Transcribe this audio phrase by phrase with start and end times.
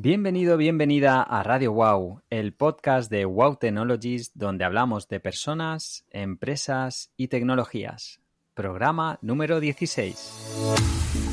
[0.00, 7.10] Bienvenido, bienvenida a Radio Wow, el podcast de Wow Technologies donde hablamos de personas, empresas
[7.16, 8.20] y tecnologías.
[8.54, 11.27] Programa número 16.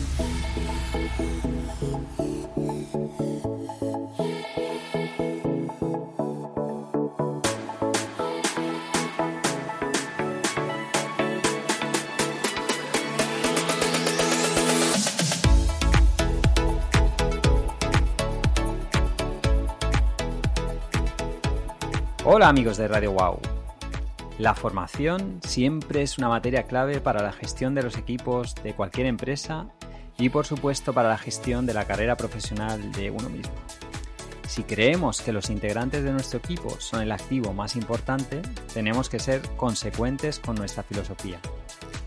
[22.27, 23.37] Hola amigos de Radio Wow.
[24.39, 29.05] La formación siempre es una materia clave para la gestión de los equipos de cualquier
[29.05, 29.67] empresa
[30.17, 33.53] y por supuesto para la gestión de la carrera profesional de uno mismo.
[34.47, 38.41] Si creemos que los integrantes de nuestro equipo son el activo más importante,
[38.73, 41.39] tenemos que ser consecuentes con nuestra filosofía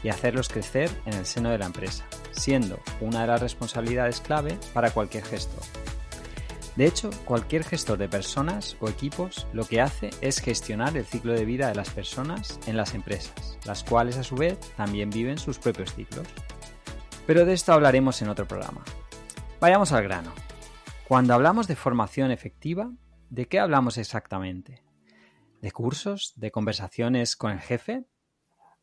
[0.03, 4.58] y hacerlos crecer en el seno de la empresa, siendo una de las responsabilidades clave
[4.75, 5.62] para cualquier gestor.
[6.78, 11.32] De hecho, cualquier gestor de personas o equipos lo que hace es gestionar el ciclo
[11.32, 15.38] de vida de las personas en las empresas, las cuales a su vez también viven
[15.38, 16.28] sus propios ciclos.
[17.26, 18.84] Pero de esto hablaremos en otro programa.
[19.58, 20.32] Vayamos al grano.
[21.08, 22.92] Cuando hablamos de formación efectiva,
[23.28, 24.84] ¿de qué hablamos exactamente?
[25.60, 26.32] ¿De cursos?
[26.36, 28.04] ¿De conversaciones con el jefe?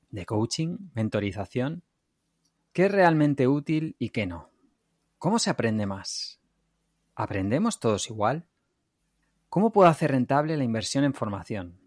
[0.10, 0.90] ¿De coaching?
[0.96, 1.82] ¿Mentorización?
[2.74, 4.50] ¿Qué es realmente útil y qué no?
[5.18, 6.42] ¿Cómo se aprende más?
[7.18, 8.46] ¿Aprendemos todos igual?
[9.48, 11.80] ¿Cómo puedo hacer rentable la inversión en formación?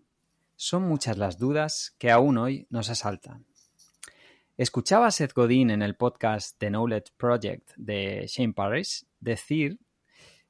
[0.56, 3.44] Son muchas las dudas que aún hoy nos asaltan.
[4.56, 9.78] Escuchaba a Seth Godin en el podcast The Knowledge Project de Shane Parrish decir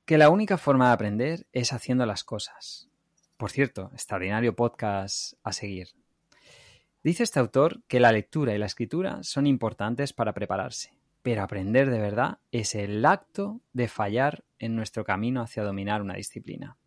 [0.04, 2.88] que la única forma de aprender es haciendo las cosas.
[3.36, 5.88] Por cierto, extraordinario podcast a seguir.
[7.02, 10.97] Dice este autor que la lectura y la escritura son importantes para prepararse,
[11.28, 16.14] pero aprender de verdad es el acto de fallar en nuestro camino hacia dominar una
[16.14, 16.78] disciplina.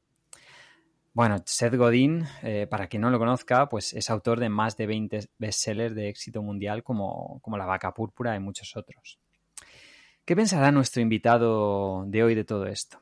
[1.13, 4.88] Bueno, Seth Godin, eh, para quien no lo conozca, pues es autor de más de
[4.88, 9.19] 20 bestsellers de éxito mundial como, como La vaca púrpura y muchos otros.
[10.25, 13.00] ¿Qué pensará nuestro invitado de hoy de todo esto?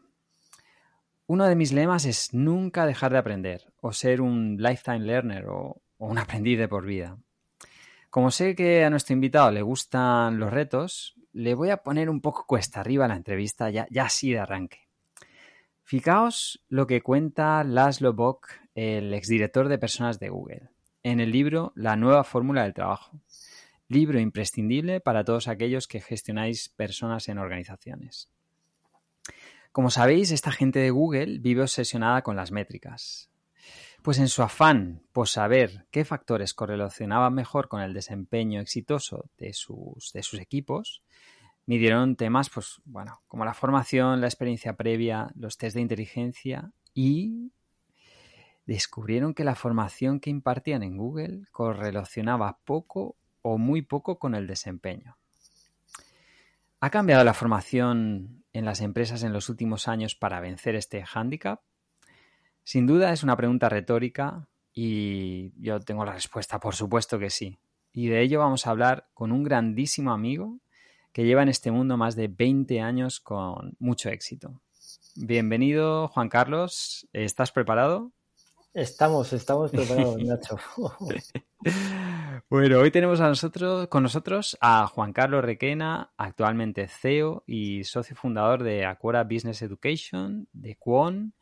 [1.25, 5.81] Uno de mis lemas es nunca dejar de aprender o ser un lifetime learner o,
[5.99, 7.17] o un aprendiz de por vida.
[8.09, 12.21] Como sé que a nuestro invitado le gustan los retos, le voy a poner un
[12.21, 14.87] poco cuesta arriba la entrevista, ya, ya así de arranque.
[15.83, 20.69] Fijaos lo que cuenta Laszlo Bock, el exdirector de personas de Google,
[21.03, 23.19] en el libro La nueva fórmula del trabajo.
[23.87, 28.29] Libro imprescindible para todos aquellos que gestionáis personas en organizaciones.
[29.71, 33.31] Como sabéis, esta gente de Google vive obsesionada con las métricas.
[34.01, 39.53] Pues en su afán por saber qué factores correlacionaban mejor con el desempeño exitoso de
[39.53, 41.03] sus, de sus equipos,
[41.65, 47.51] midieron temas, pues, bueno, como la formación, la experiencia previa, los test de inteligencia y
[48.65, 54.47] descubrieron que la formación que impartían en Google correlacionaba poco o muy poco con el
[54.47, 55.17] desempeño.
[56.79, 61.61] ¿Ha cambiado la formación en las empresas en los últimos años para vencer este hándicap?
[62.63, 67.57] Sin duda es una pregunta retórica y yo tengo la respuesta, por supuesto que sí.
[67.91, 70.59] Y de ello vamos a hablar con un grandísimo amigo
[71.11, 74.61] que lleva en este mundo más de 20 años con mucho éxito.
[75.15, 77.07] Bienvenido, Juan Carlos.
[77.13, 78.11] ¿Estás preparado?
[78.73, 80.57] Estamos, estamos preparados, Nacho.
[82.49, 88.15] bueno, hoy tenemos a nosotros, con nosotros a Juan Carlos Requena, actualmente CEO y socio
[88.15, 91.33] fundador de Aquara Business Education, de Quon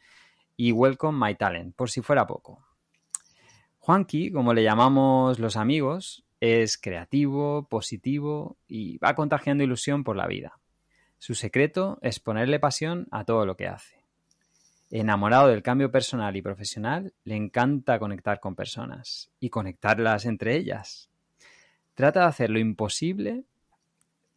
[0.58, 2.66] y Welcome My Talent, por si fuera poco.
[3.80, 10.28] Juanqui, como le llamamos los amigos, es creativo, positivo y va contagiando ilusión por la
[10.28, 10.60] vida.
[11.18, 13.96] Su secreto es ponerle pasión a todo lo que hace.
[14.92, 21.10] Enamorado del cambio personal y profesional, le encanta conectar con personas y conectarlas entre ellas.
[21.94, 23.46] Trata de hacer lo imposible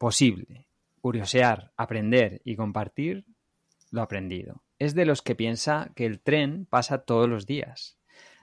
[0.00, 0.66] posible,
[1.02, 3.26] curiosear, aprender y compartir
[3.90, 4.62] lo aprendido.
[4.80, 7.96] Es de los que piensa que el tren pasa todos los días.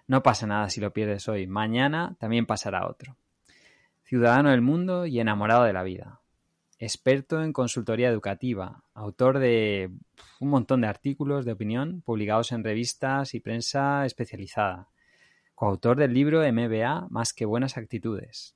[0.08, 3.18] No pasa nada si lo pierdes hoy, mañana también pasará otro
[4.08, 6.22] ciudadano del mundo y enamorado de la vida.
[6.80, 9.90] experto en consultoría educativa, autor de
[10.40, 14.88] un montón de artículos de opinión publicados en revistas y prensa especializada,
[15.56, 18.56] coautor del libro MBA Más que buenas actitudes,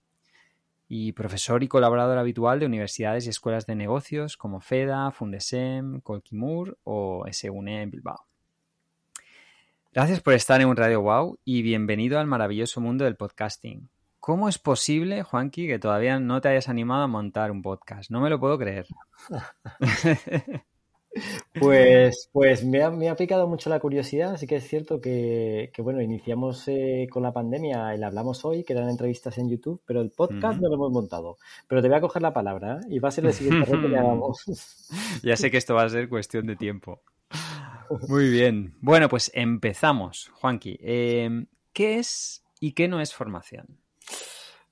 [0.93, 6.77] y profesor y colaborador habitual de universidades y escuelas de negocios como FEDA, Fundesem, Colquimur
[6.83, 8.27] o SUNE en Bilbao.
[9.93, 13.89] Gracias por estar en un Radio Wow y bienvenido al maravilloso mundo del podcasting.
[14.19, 18.11] ¿Cómo es posible, Juanqui, que todavía no te hayas animado a montar un podcast?
[18.11, 18.85] No me lo puedo creer.
[21.59, 26.67] Pues, pues me, ha, picado mucho la curiosidad, así que es cierto que, bueno, iniciamos
[26.67, 30.11] eh, con la pandemia, y la hablamos hoy, que eran entrevistas en YouTube, pero el
[30.11, 31.37] podcast no lo hemos montado.
[31.67, 32.87] Pero te voy a coger la palabra ¿eh?
[32.89, 34.45] y va a ser el siguiente reto que hagamos.
[35.23, 37.01] Ya sé que esto va a ser cuestión de tiempo.
[38.07, 38.75] Muy bien.
[38.81, 40.79] Bueno, pues empezamos, Juanqui.
[40.81, 43.65] Em, ¿Qué es y qué no es formación?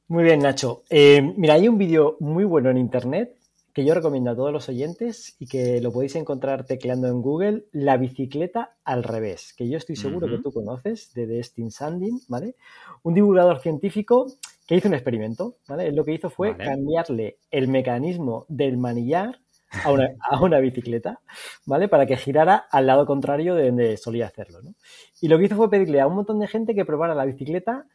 [0.07, 0.83] Muy bien, Nacho.
[0.89, 3.38] Em, mira, hay un vídeo muy bueno en Internet
[3.79, 7.63] que yo recomiendo a todos los oyentes y que lo podéis encontrar tecleando en Google,
[7.71, 12.55] la bicicleta al revés, que yo estoy seguro que tú conoces, de Destin Sandin, ¿vale?
[13.03, 14.33] Un divulgador científico
[14.67, 15.87] que hizo un experimento, ¿vale?
[15.87, 19.39] Él lo que hizo fue cambiarle el mecanismo del manillar
[19.85, 21.21] a una, a una, bicicleta,
[21.65, 21.87] ¿vale?
[21.87, 24.73] Para que girara al lado contrario de donde solía hacerlo, ¿no?
[25.21, 27.85] Y lo que hizo fue pedirle a un montón de gente que probara la bicicleta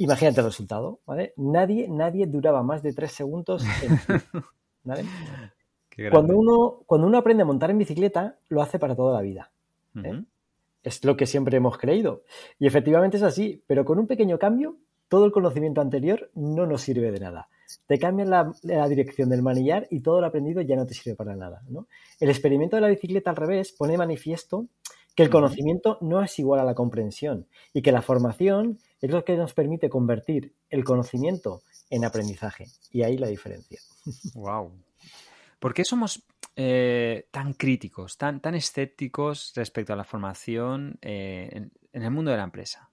[0.00, 1.32] Imagínate el resultado, ¿vale?
[1.36, 3.98] Nadie, nadie duraba más de tres segundos en,
[6.10, 9.50] Cuando uno, cuando uno aprende a montar en bicicleta, lo hace para toda la vida.
[10.02, 10.22] ¿eh?
[10.82, 12.22] Es lo que siempre hemos creído.
[12.58, 14.76] Y efectivamente es así, pero con un pequeño cambio,
[15.08, 17.48] todo el conocimiento anterior no nos sirve de nada.
[17.86, 21.34] Te cambian la, dirección del manillar y todo lo aprendido ya no te sirve para
[21.34, 21.62] nada.
[22.20, 24.66] El experimento de la bicicleta al revés pone manifiesto
[25.14, 29.24] que el conocimiento no es igual a la comprensión y que la formación es lo
[29.24, 32.66] que nos permite convertir el conocimiento en aprendizaje.
[32.90, 33.80] Y ahí la diferencia.
[34.34, 34.72] Wow.
[35.58, 36.24] ¿Por qué somos
[36.56, 41.50] eh, tan críticos, tan, tan escépticos respecto a la formación eh,
[41.92, 42.90] en, el mundo de la empresa?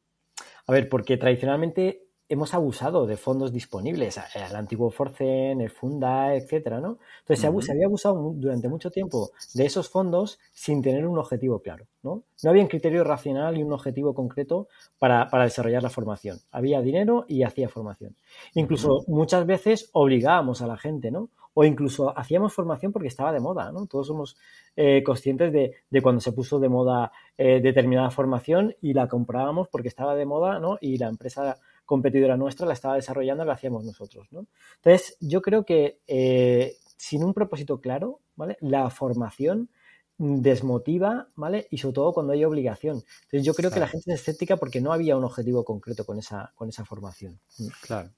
[0.68, 6.80] A ver, porque tradicionalmente hemos abusado de fondos disponibles, el antiguo Forcen, el Funda, etcétera,
[6.80, 6.98] ¿no?
[7.19, 11.86] Entonces se, había abusado durante mucho tiempo de esos fondos sin tener un objetivo claro,
[12.01, 12.24] ¿no?
[12.44, 14.68] No había un criterio racional y un objetivo concreto
[14.98, 16.39] para, desarrollar la formación.
[16.51, 18.16] Había dinero y hacía formación.
[18.56, 21.30] Incluso muchas veces obligábamos a la gente, ¿no?
[21.54, 23.86] O incluso hacíamos formación porque estaba de moda, ¿no?
[23.86, 24.36] Todos somos
[24.75, 29.88] eh, conscientes de, cuando se puso de moda eh, determinada formación y la comprábamos porque
[29.88, 30.78] estaba de moda, ¿no?
[30.81, 34.28] Y la empresa competidora nuestra la estaba desarrollando la hacíamos nosotros.
[34.32, 34.48] ¿no?
[34.78, 38.58] Entonces, yo creo que eh, sin un propósito claro, ¿vale?
[38.62, 39.70] La formación
[40.18, 41.68] desmotiva, ¿vale?
[41.70, 43.04] Y sobre todo cuando hay obligación.
[43.24, 46.18] Entonces yo creo que la gente es escéptica porque no había un objetivo concreto con
[46.20, 47.40] esa, con esa formación.
[47.58, 47.68] Mm.
[47.82, 48.12] Claro.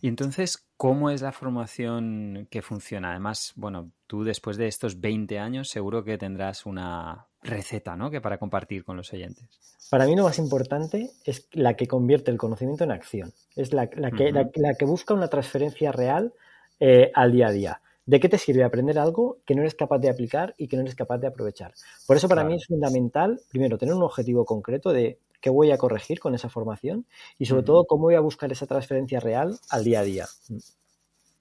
[0.00, 3.10] Y entonces, ¿cómo es la formación que funciona?
[3.10, 8.10] Además, bueno, tú después de estos 20 años seguro que tendrás una receta, ¿no?
[8.10, 9.48] Que para compartir con los oyentes.
[9.90, 13.32] Para mí lo más importante es la que convierte el conocimiento en acción.
[13.56, 16.32] Es la, que, la, que, busca una transferencia real
[16.80, 17.80] eh, al día a día.
[18.06, 20.82] ¿De qué te sirve aprender algo que no eres capaz de aplicar y que no
[20.82, 21.72] eres capaz de aprovechar?
[22.06, 25.78] Por eso para mí es fundamental, primero, tener un objetivo concreto de qué voy a
[25.78, 27.06] corregir con esa formación
[27.38, 30.26] y sobre todo cómo voy a buscar esa transferencia real al día a día.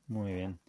[0.08, 0.60] Muy bien.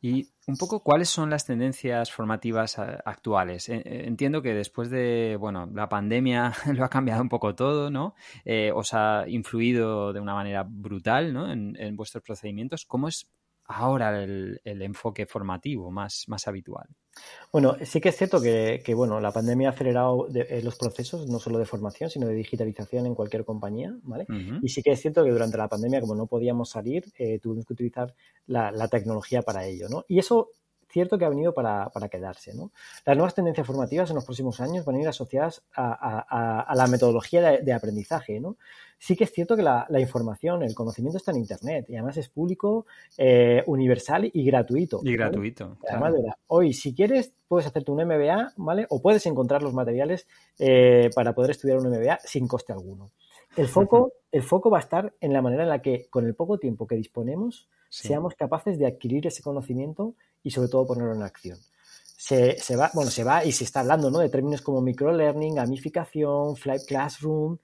[0.00, 3.68] Y un poco cuáles son las tendencias formativas eh, actuales.
[3.68, 7.90] Eh, eh, entiendo que después de, bueno, la pandemia lo ha cambiado un poco todo,
[7.90, 8.14] ¿no?
[8.74, 11.50] os ha influido de una manera brutal, ¿no?
[11.50, 12.86] En, en vuestros procedimientos.
[12.86, 13.28] ¿Cómo es
[13.68, 16.88] ahora el, enfoque formativo más, más habitual?
[17.52, 21.38] Bueno, sí que es cierto que, bueno, la pandemia ha acelerado eh, los procesos, no
[21.38, 24.26] solo de formación, sino de digitalización en cualquier compañía, ¿vale?
[24.62, 27.66] Y sí que es cierto que durante la pandemia, como no podíamos salir, eh, tuvimos
[27.66, 28.14] que utilizar
[28.46, 30.04] la, la, tecnología para ello, ¿no?
[30.08, 30.50] Y eso
[30.88, 32.54] cierto que ha venido para, quedarse.
[32.54, 32.72] ¿no?
[33.04, 37.58] Las nuevas tendencias formativas en los próximos años van a ir asociadas a, la metodología
[37.60, 38.40] de, aprendizaje.
[38.40, 38.56] ¿no?
[38.98, 42.28] Sí que es cierto que la, información, el conocimiento está en Internet y además es
[42.28, 45.00] público, eh, universal y gratuito.
[45.04, 45.76] Y gratuito.
[46.48, 48.86] hoy, si quieres, puedes hacerte un MBA, ¿vale?
[48.90, 50.26] O puedes encontrar los materiales
[50.58, 53.10] eh, para poder estudiar un MBA sin coste alguno.
[53.58, 56.34] El foco, el foco va a estar en la manera en la que, con el
[56.34, 61.22] poco tiempo que disponemos, seamos capaces de adquirir ese conocimiento y sobre todo ponerlo en
[61.22, 61.58] acción.
[62.16, 64.18] Se, va, bueno, se va y se está hablando ¿no?
[64.18, 67.58] de términos como microlearning, gamificación, flight classroom.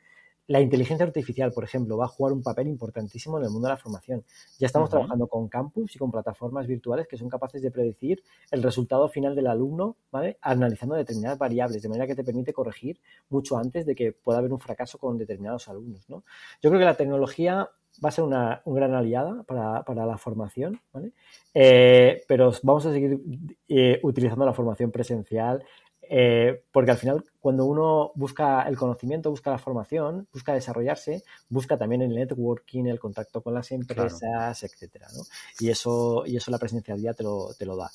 [0.46, 3.74] La inteligencia artificial, por ejemplo, va a jugar un papel importantísimo en el mundo de
[3.74, 4.24] la formación.
[4.58, 8.62] Ya estamos trabajando con campus y con plataformas virtuales que son capaces de predecir el
[8.62, 10.36] resultado final del alumno, ¿vale?
[10.42, 14.52] Analizando determinadas variables, de manera que te permite corregir mucho antes de que pueda haber
[14.52, 16.24] un fracaso con determinados alumnos, ¿no?
[16.62, 17.70] Yo creo que la tecnología
[18.04, 21.12] va a ser una, gran aliada para, la formación, ¿vale?
[21.52, 23.20] Eh, pero vamos a seguir
[23.68, 25.64] eh, utilizando la formación presencial
[26.08, 31.76] eh, porque al final cuando uno busca el conocimiento, busca la formación, busca desarrollarse, busca
[31.76, 35.23] también el networking, el contacto con las empresas, etcétera, ¿no?
[35.61, 37.90] Y eso, y eso la presencialidad te lo, te lo da.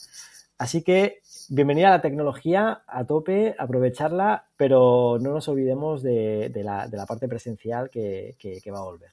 [0.59, 7.05] Así que bienvenida a la tecnología, a tope, aprovecharla, pero no nos olvidemos de, la,
[7.07, 8.35] parte presencial que,
[8.71, 9.11] va a volver.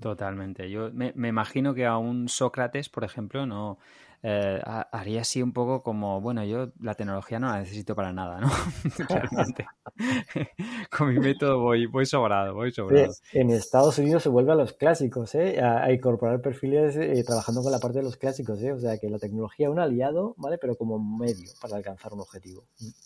[0.00, 0.70] Totalmente.
[0.70, 3.78] Yo me, me, imagino que a un Sócrates, por ejemplo, no
[4.22, 4.60] eh,
[4.92, 8.48] haría así un poco como, bueno, yo la tecnología no la necesito para nada, ¿no?
[9.08, 9.66] Realmente.
[10.96, 13.12] Con mi método voy, voy sobrado, voy sobrado.
[13.32, 15.60] en Estados Unidos se vuelve a los clásicos, ¿eh?
[15.60, 18.72] A, incorporar perfiles eh, trabajando con la parte de los clásicos, ¿eh?
[18.72, 20.58] O sea, que la tecnología es un aliado, ¿vale?
[20.58, 22.64] Pero como medio para alcanzar un objetivo.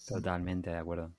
[0.09, 1.11] Totalmente, de acuerdo.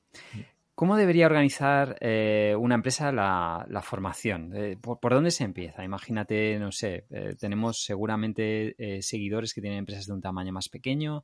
[0.81, 4.51] ¿Cómo debería organizar eh, una empresa la, formación?
[4.55, 5.83] Eh, ¿por, dónde se empieza?
[5.83, 11.23] Imagínate, no sé, eh, tenemos seguramente seguidores que tienen empresas de un tamaño más pequeño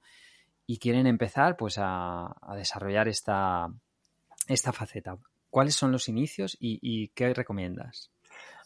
[0.67, 3.67] y quieren empezar pues a, desarrollar esta,
[4.47, 5.17] esta faceta.
[5.49, 8.11] ¿Cuáles son los inicios y qué recomiendas?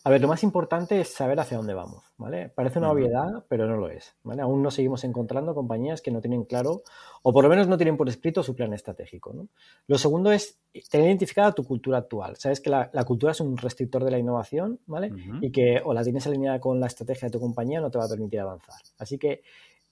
[0.04, 2.50] A ver, lo más importante es saber hacia dónde vamos, ¿vale?
[2.50, 4.42] Parece una obviedad, pero no lo es, ¿vale?
[4.42, 6.82] Aún no seguimos encontrando compañías que no tienen claro,
[7.22, 9.48] o por lo menos no tienen por escrito su plan estratégico, ¿no?
[9.86, 12.36] Lo segundo es tener identificada tu cultura actual.
[12.38, 15.12] Sabes que la, cultura es un restrictor de la innovación, ¿vale?
[15.40, 18.06] Y que o la tienes alineada con la estrategia de tu compañía no te va
[18.06, 18.82] a permitir avanzar.
[18.98, 19.44] Así que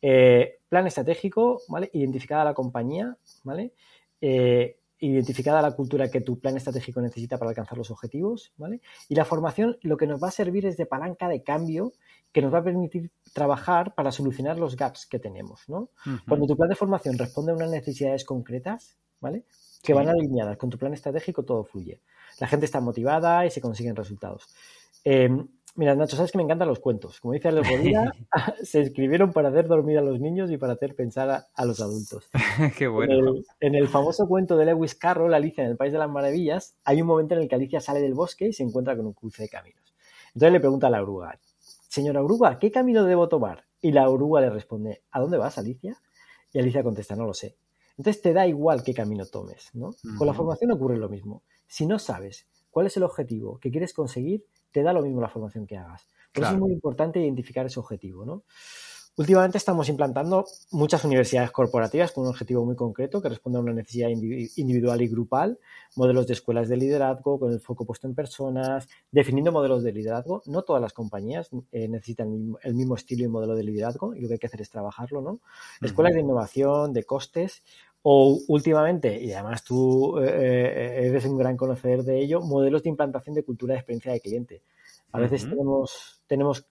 [0.01, 1.91] eh, plan estratégico, ¿vale?
[1.93, 3.73] Identificada la compañía, ¿vale?
[4.21, 8.81] Eh, identificada la cultura que tu plan estratégico necesita para alcanzar los objetivos, ¿vale?
[9.07, 11.93] Y la formación lo que nos va a servir es de palanca de cambio
[12.31, 15.89] que nos va a permitir trabajar para solucionar los gaps que tenemos, ¿no?
[16.27, 19.45] Cuando tu plan de formación responde a unas necesidades concretas, ¿vale?
[19.81, 22.01] Que van alineadas con tu plan estratégico, todo fluye.
[22.39, 24.47] La gente está motivada y se consiguen resultados.
[25.03, 27.19] Em, Mira, Nacho, sabes que me encantan los cuentos.
[27.19, 28.11] Como dice otro día,
[28.63, 32.29] se escribieron para hacer dormir a los niños y para hacer pensar a, los adultos.
[32.77, 33.35] Qué bueno.
[33.59, 37.01] En el, famoso cuento de Lewis Carroll, Alicia en el País de las Maravillas, hay
[37.01, 39.43] un momento en el que Alicia sale del bosque y se encuentra con un cruce
[39.43, 39.93] de caminos.
[40.33, 41.39] Entonces le pregunta a la oruga,
[41.87, 43.65] señora oruga, ¿qué camino debo tomar?
[43.81, 45.97] Y la oruga le responde, ¿a dónde vas, Alicia?
[46.51, 47.57] Y Alicia contesta, no lo sé.
[47.97, 49.91] Entonces te da igual qué camino tomes, ¿no?
[50.17, 51.43] Con la formación ocurre lo mismo.
[51.67, 55.29] Si no sabes cuál es el objetivo que quieres conseguir, te da lo mismo la
[55.29, 56.07] formación que hagas.
[56.33, 58.43] Por eso es muy importante identificar ese objetivo, ¿no?
[59.19, 63.73] Últimamente estamos implantando muchas universidades corporativas con un objetivo muy concreto que responde a una
[63.73, 65.59] necesidad individual y grupal,
[65.97, 70.41] modelos de escuelas de liderazgo con el foco puesto en personas, definiendo modelos de liderazgo.
[70.45, 74.29] No todas las compañías eh, necesitan el mismo estilo y modelo de liderazgo y lo
[74.29, 75.41] que hay que hacer es trabajarlo, ¿no?
[75.81, 77.61] Escuelas de innovación, de costes
[78.01, 82.89] o últimamente, y además tú eh, eh, eres un gran conocedor de ello, modelos de
[82.89, 84.61] implantación de cultura de experiencia de cliente.
[85.11, 86.65] A veces tenemos, tenemos,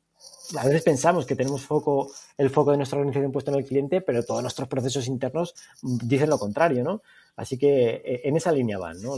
[0.57, 4.01] a veces pensamos que tenemos foco, el foco de nuestra organización puesto en el cliente,
[4.01, 7.03] pero todos nuestros procesos internos dicen lo contrario, ¿no?
[7.37, 9.17] Así que eh, en esa línea van, ¿no?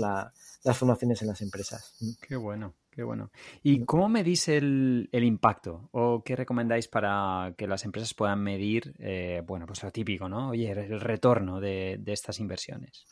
[0.64, 1.96] Las formaciones en las empresas.
[2.26, 2.74] Qué bueno.
[2.90, 3.30] Qué bueno.
[3.62, 5.88] ¿Y cómo medís el, el impacto?
[5.92, 10.50] ¿O qué recomendáis para que las empresas puedan medir, eh, bueno, pues lo típico, ¿no?
[10.50, 13.06] Oye, el retorno de, de estas inversiones.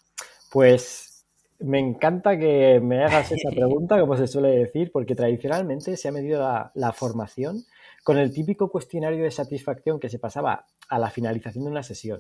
[0.51, 1.25] Pues
[1.61, 6.13] me encanta que me hagas esa pregunta, como se suele decir, porque tradicionalmente se ha
[6.13, 7.65] medido la, la, formación
[8.03, 12.19] con el típico cuestionario de satisfacción que se pasaba a la finalización de una sesión.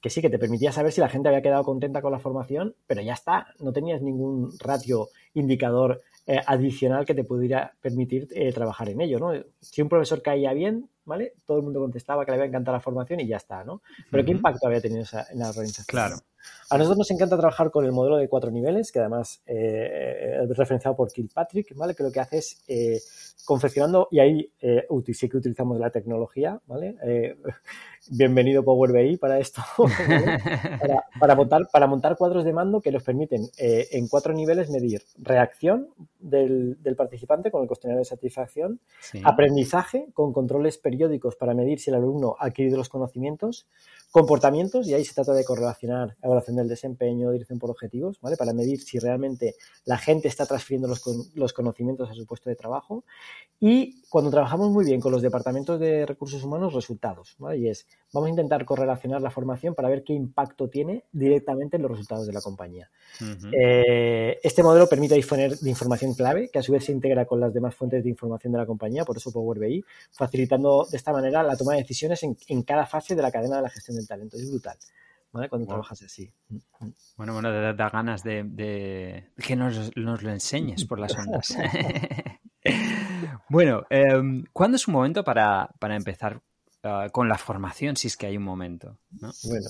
[0.00, 2.74] Que sí, que te permitía saber si la gente había quedado contenta con la formación,
[2.86, 8.52] pero ya está, no tenías ningún ratio indicador eh, adicional que te pudiera permitir eh,
[8.52, 9.32] trabajar en ello, ¿no?
[9.60, 11.34] Si un profesor caía bien, ¿vale?
[11.46, 13.80] Todo el mundo contestaba que le había encantado la formación y ya está, ¿no?
[14.10, 15.86] Pero ¿qué impacto había tenido esa, en la organización?
[15.86, 16.16] Claro.
[16.68, 20.56] A nosotros nos encanta trabajar con el modelo de cuatro niveles, que además eh, es
[20.56, 21.94] referenciado por Kilpatrick, ¿vale?
[21.94, 23.00] Que lo que hace es eh,
[23.44, 26.96] confeccionando, y ahí eh, sí que utilizamos la tecnología, ¿vale?
[28.10, 29.62] bienvenido Power BI para esto,
[31.20, 35.88] para, montar, para montar cuadros de mando que nos permiten en cuatro niveles medir reacción
[36.26, 38.80] del, participante con el cuestionario de satisfacción,
[39.24, 43.66] aprendizaje con controles periódicos para medir si el alumno ha adquirido los conocimientos,
[44.16, 48.38] comportamientos, y ahí se trata de correlacionar evaluación del desempeño, dirección por objetivos, ¿vale?
[48.38, 51.02] Para medir si realmente la gente está transfiriendo los,
[51.34, 53.04] los conocimientos a su puesto de trabajo.
[53.60, 57.58] Y cuando trabajamos muy bien con los departamentos de recursos humanos, resultados, ¿vale?
[57.58, 61.82] Y es, vamos a intentar correlacionar la formación para ver qué impacto tiene directamente en
[61.82, 62.88] los resultados de la compañía.
[63.52, 67.38] Eh, este modelo permite disponer de información clave, que a su vez se integra con
[67.38, 71.12] las demás fuentes de información de la compañía, por eso Power BI, facilitando de esta
[71.12, 73.98] manera la toma de decisiones en, en cada fase de la cadena de la gestión
[73.98, 74.36] del talento.
[74.36, 74.76] Es brutal.
[75.32, 75.48] ¿vale?
[75.48, 76.32] Cuando trabajas así.
[77.16, 81.56] Bueno, bueno, da, da ganas de, que nos, lo enseñes por las ondas.
[83.48, 86.42] Bueno, em, ¿cuándo es un momento para, empezar
[86.82, 88.98] ah, con la formación, si es que hay un momento?
[89.44, 89.68] Bueno,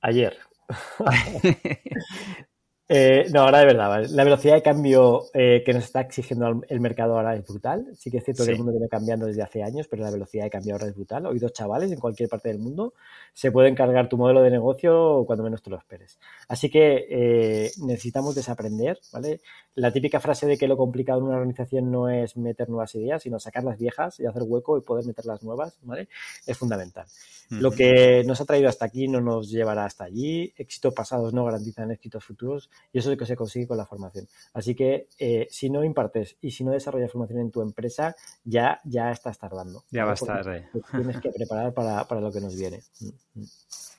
[0.00, 0.36] ayer.
[2.86, 6.80] Eh, no, ahora de verdad, la velocidad de cambio eh, que nos está exigiendo el
[6.80, 7.86] mercado ahora es brutal.
[7.96, 10.44] Sí que es cierto que el mundo viene cambiando desde hace años, pero la velocidad
[10.44, 11.24] de cambio ahora es brutal.
[11.24, 12.92] Hoy dos chavales en cualquier parte del mundo
[13.32, 16.18] se pueden cargar tu modelo de negocio cuando menos te lo esperes.
[16.46, 19.40] Así que eh, necesitamos desaprender, ¿vale?
[19.76, 23.22] La típica frase de que lo complicado en una organización no es meter nuevas ideas,
[23.22, 26.08] sino sacar las viejas y hacer hueco y poder meter las nuevas, ¿vale?
[26.46, 27.06] Es fundamental.
[27.50, 30.52] Lo que nos ha traído hasta aquí no nos llevará hasta allí.
[30.56, 33.86] Éxitos pasados no garantizan éxitos futuros y eso es lo que se consigue con la
[33.86, 34.26] formación.
[34.52, 38.14] Así que eh, si no impartes y si no desarrollas formación en tu empresa,
[38.44, 39.84] ya, ya estás tardando.
[39.90, 40.68] Ya vas tarde.
[40.90, 42.82] Tienes que preparar para, para lo que nos viene.
[43.00, 43.46] Mm, mm.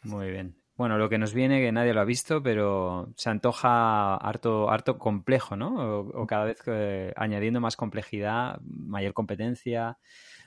[0.03, 0.55] Muy bien.
[0.77, 4.97] Bueno, lo que nos viene, que nadie lo ha visto, pero se antoja harto, harto
[4.97, 5.99] complejo, ¿no?
[5.99, 9.97] O, cada vez que, añadiendo más complejidad, mayor competencia,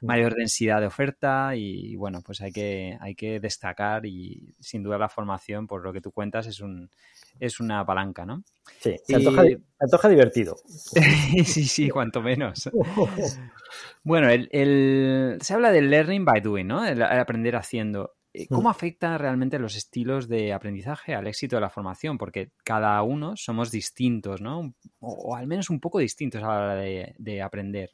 [0.03, 4.99] mayor densidad de oferta y, bueno, pues hay que, hay que destacar y sin duda
[4.99, 6.91] la formación, por lo que tú cuentas, es un
[7.41, 8.43] es una palanca, ¿no?
[8.81, 10.57] Sí, se, antoja, divertido.
[10.67, 12.69] sí, sí, cuanto menos.
[14.03, 16.85] bueno, el, se habla del learning by doing, ¿no?
[16.85, 18.18] el aprender haciendo.
[18.35, 18.73] Eh, ¿Cómo mm.
[18.73, 22.19] afecta realmente los estilos de aprendizaje al éxito de la formación?
[22.19, 24.75] Porque cada uno somos distintos, ¿no?
[25.01, 27.91] O, al menos un poco distintos a la hora de, aprender.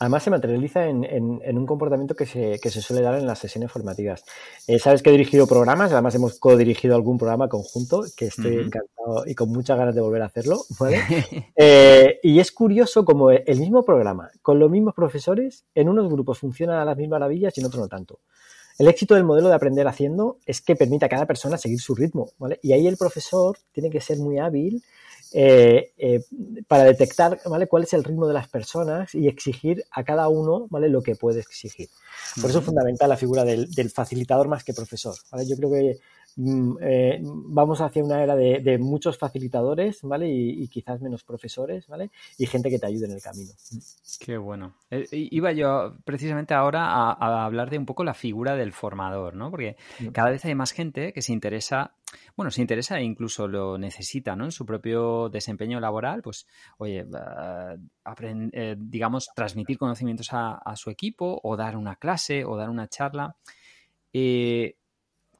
[0.00, 4.24] Además, se materializa en, un comportamiento que se, suele dar en las sesiones formativas.
[4.66, 9.24] Eh, Sabes que he dirigido programas, además hemos co-dirigido algún programa conjunto, que estoy encantado
[9.26, 10.62] y con muchas ganas de volver a hacerlo.
[11.58, 16.38] Eh, y es curioso como el mismo programa, con los mismos profesores, en unos grupos
[16.38, 18.20] funciona a las mismas maravillas y en otros no tanto.
[18.78, 21.94] El éxito del modelo de aprender haciendo es que permite a cada persona seguir su
[21.94, 22.58] ritmo, ¿vale?
[22.62, 24.82] Y ahí el profesor tiene que ser muy hábil
[25.32, 26.22] eh, eh,
[26.68, 27.66] para detectar ¿vale?
[27.66, 30.88] cuál es el ritmo de las personas y exigir a cada uno ¿vale?
[30.88, 31.88] lo que puede exigir.
[32.40, 35.16] Por eso es fundamental la figura del, del facilitador más que profesor.
[35.30, 35.46] ¿vale?
[35.46, 35.98] Yo creo que
[36.38, 40.28] eh, vamos hacia una era de, muchos facilitadores, ¿vale?
[40.28, 42.10] Y, quizás menos profesores, ¿vale?
[42.36, 43.52] Y gente que te ayude en el camino.
[44.20, 44.74] Qué bueno.
[44.90, 49.50] Eh, iba yo precisamente ahora a, hablar de un poco la figura del formador, ¿no?
[49.50, 50.08] Porque mm.
[50.08, 51.94] cada vez hay más gente que se interesa,
[52.36, 54.44] bueno, se interesa e incluso lo necesita, ¿no?
[54.44, 56.46] En su propio desempeño laboral, pues,
[56.76, 57.06] oye,
[58.52, 63.36] eh, digamos, transmitir conocimientos a, su equipo o dar una clase o dar una charla.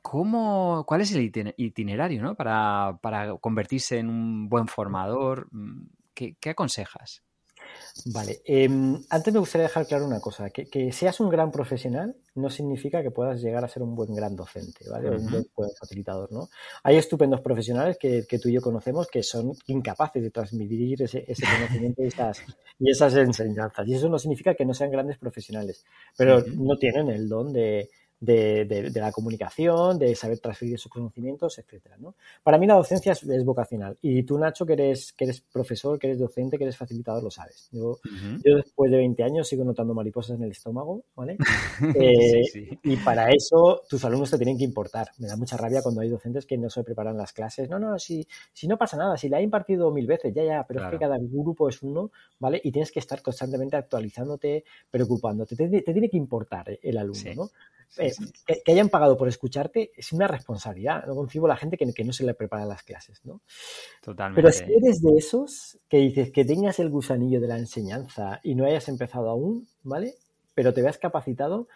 [0.08, 5.48] ¿Cómo, ¿Cuál es el itinerario para, convertirse en un buen formador?
[5.50, 7.24] Mm, ¿Qué, aconsejas?
[8.14, 12.50] Vale, em, antes me gustaría dejar claro una cosa, que, seas un gran profesional no
[12.50, 15.08] significa que puedas llegar a ser un buen gran docente, ¿vale?
[15.08, 16.50] O un buen facilitador, ¿no?
[16.84, 22.04] Hay estupendos profesionales que, tú y yo conocemos que son incapaces de transmitir ese, conocimiento
[22.04, 22.42] y esas,
[22.78, 23.88] y esas enseñanzas.
[23.88, 25.84] Y eso no significa que no sean grandes profesionales,
[26.16, 27.90] pero no tienen el don de,
[28.20, 32.14] de, la comunicación, de saber transferir esos conocimientos, etcétera, ¿no?
[32.42, 33.98] Para mí la docencia es, vocacional.
[34.00, 37.30] Y tú, Nacho, que eres, que eres profesor, que eres docente, que eres facilitador, lo
[37.30, 37.68] sabes.
[37.72, 37.98] Yo,
[38.44, 41.36] yo después de 20 años sigo notando mariposas en el estómago, ¿vale?
[41.98, 45.08] Eh, y para eso tus alumnos te tienen que importar.
[45.18, 47.68] Me da mucha rabia cuando hay docentes que no se preparan las clases.
[47.68, 50.64] No, no, si, si no pasa nada, si la he impartido mil veces, ya, ya,
[50.66, 52.60] pero es que cada grupo es uno, ¿vale?
[52.62, 55.56] Y tienes que estar constantemente actualizándote, preocupándote.
[55.56, 57.50] Te, te tiene que importar el alumno, ¿no?
[57.98, 58.12] Eh,
[58.46, 61.04] que, hayan pagado por escucharte es una responsabilidad.
[61.06, 63.40] No concibo a la gente que, que, no se le preparan las clases, ¿no?
[64.02, 64.42] Totalmente.
[64.42, 68.54] Pero si eres de esos que dices que tengas el gusanillo de la enseñanza y
[68.54, 70.14] no hayas empezado aún, ¿vale?
[70.54, 71.68] Pero te veas capacitado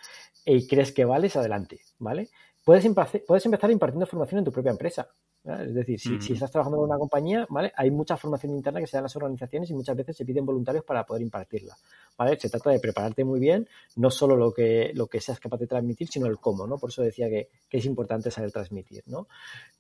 [0.45, 2.29] y crees que vales, adelante, ¿vale?
[2.65, 2.87] Puedes,
[3.27, 5.09] puedes empezar impartiendo formación en tu propia empresa.
[5.43, 7.73] Es decir, si, estás trabajando en una compañía, ¿vale?
[7.75, 10.45] Hay mucha formación interna que se da en las organizaciones y muchas veces se piden
[10.45, 11.75] voluntarios para poder impartirla,
[12.19, 12.39] ¿vale?
[12.39, 15.67] Se trata de prepararte muy bien, no solo lo que, lo que seas capaz de
[15.67, 16.77] transmitir, sino el cómo, ¿no?
[16.77, 19.29] Por eso decía que, es importante saber transmitir, ¿no?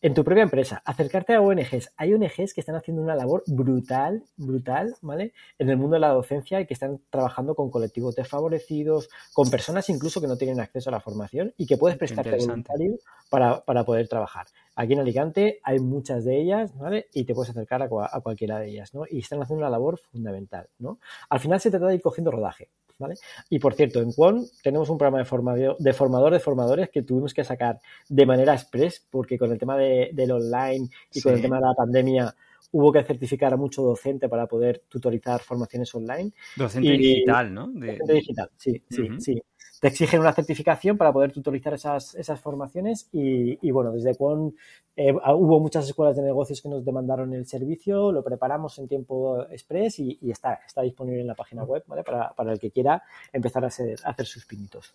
[0.00, 1.92] En tu propia empresa, acercarte a ONGs.
[1.98, 5.34] Hay ONGs que están haciendo una labor brutal, brutal, ¿vale?
[5.58, 9.90] En el mundo de la docencia y que están trabajando con colectivos desfavorecidos, con personas
[9.90, 13.84] incluso que no tienen acceso a la formación y que puedes prestarte voluntario para, para
[13.84, 14.46] poder trabajar.
[14.80, 17.08] Aquí en Alicante hay muchas de ellas, ¿vale?
[17.12, 19.02] Y te puedes acercar a, cualquiera de ellas, ¿no?
[19.10, 20.98] Y están haciendo una labor fundamental, ¿no?
[21.28, 23.16] Al final se trata de ir cogiendo rodaje, ¿vale?
[23.50, 27.02] Y por cierto, en Quon tenemos un programa de, formador, de formador de formadores que
[27.02, 31.42] tuvimos que sacar de manera express porque con el tema del online y con el
[31.42, 32.34] tema de la pandemia
[32.72, 36.32] hubo que certificar a mucho docente para poder tutorizar formaciones online.
[36.56, 37.66] Docente digital, ¿no?
[37.66, 39.42] Docente digital, sí, sí, sí
[39.80, 44.52] te exigen una certificación para poder tutorizar esas, esas formaciones y, bueno, desde cuando
[44.94, 49.42] eh, hubo muchas escuelas de negocios que nos demandaron el servicio, lo preparamos en tiempo
[49.50, 53.64] express y, está, está disponible en la página web para, para el que quiera empezar
[53.64, 54.92] a, hacer sus pinitos.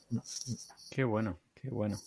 [0.91, 1.97] Qué bueno, qué bueno.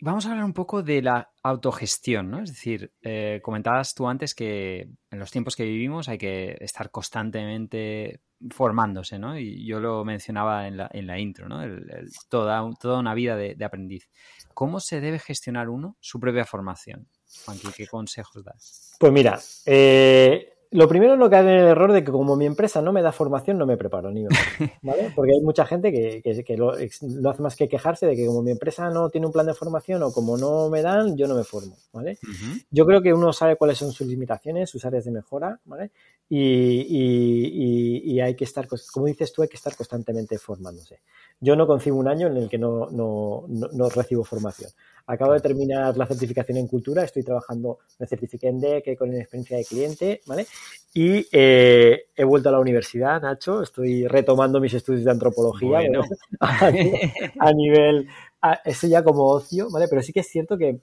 [0.00, 2.42] Vamos a hablar un poco de la autogestión, ¿no?
[2.42, 6.90] Es decir, eh, comentabas tú antes que en los tiempos que vivimos hay que estar
[6.90, 9.38] constantemente formándose, ¿no?
[9.38, 11.60] Y yo lo mencionaba en la, intro, ¿no?
[12.28, 14.08] toda, una vida de, aprendiz.
[14.54, 17.08] ¿Cómo se debe gestionar uno su propia formación?
[17.76, 18.96] ¿qué consejos das?
[18.98, 22.44] Pues mira, eh, lo primero es que hay en el error de que como mi
[22.44, 24.28] empresa no me da formación, no me preparo ni me
[24.82, 25.12] ¿vale?
[25.14, 28.50] Porque hay mucha gente que, que, lo, hace más que quejarse de que como mi
[28.50, 31.44] empresa no tiene un plan de formación o como no me dan, yo no me
[31.44, 32.18] formo, ¿vale?
[32.70, 35.90] Yo creo que uno sabe cuáles son sus limitaciones, sus áreas de mejora, ¿vale?
[36.30, 41.00] Y, y, y, hay que estar, como dices tú, hay que estar constantemente formándose.
[41.40, 44.70] Yo no concibo un año en el que no, no, no recibo formación.
[45.06, 49.56] Acabo de terminar la certificación en cultura, estoy trabajando, me certifiqué en DEC con experiencia
[49.56, 50.46] de cliente, ¿vale?
[50.92, 55.78] Y eh, he vuelto a la universidad, Nacho, estoy retomando mis estudios de antropología
[56.40, 58.06] a, nivel,
[58.66, 59.86] eso ya como ocio, ¿vale?
[59.88, 60.80] Pero sí que es cierto que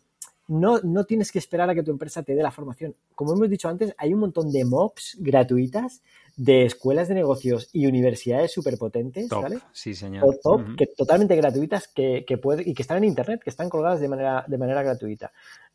[0.47, 2.95] no, no tienes que esperar a que tu empresa te dé la formación.
[3.13, 6.01] Como hemos dicho antes, hay un montón de mocks gratuitas
[6.37, 9.59] de escuelas de negocios y universidades superpotentes, ¿vale?
[9.71, 10.37] Sí, señor.
[10.43, 14.01] top, que, totalmente gratuitas que, que puede, y que están en internet, que están colgadas
[14.01, 15.31] de manera, de manera gratuita.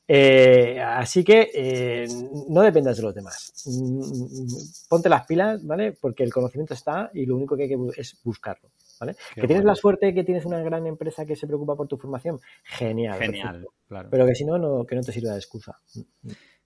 [0.07, 2.09] Eh, así que eh,
[2.49, 3.53] no dependas de los demás.
[3.67, 5.93] Mm, ponte las pilas, ¿vale?
[5.93, 9.17] Porque el conocimiento está y lo único que hay que es buscarlo, ¿vale?
[9.35, 12.39] que tienes la suerte que tienes una gran empresa que se preocupa por tu formación,
[12.63, 13.19] genial.
[13.19, 14.09] Genial, claro.
[14.11, 15.81] Pero que si no, no, que no te sirva de excusa.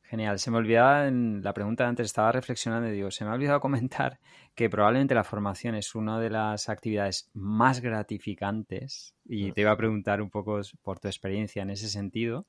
[0.03, 0.38] Genial.
[0.38, 3.35] Se me olvidaba en la pregunta de antes, estaba reflexionando y digo, se me ha
[3.35, 4.20] olvidado comentar
[4.55, 9.77] que probablemente la formación es una de las actividades más gratificantes y te iba a
[9.77, 12.47] preguntar un poco por tu experiencia en ese sentido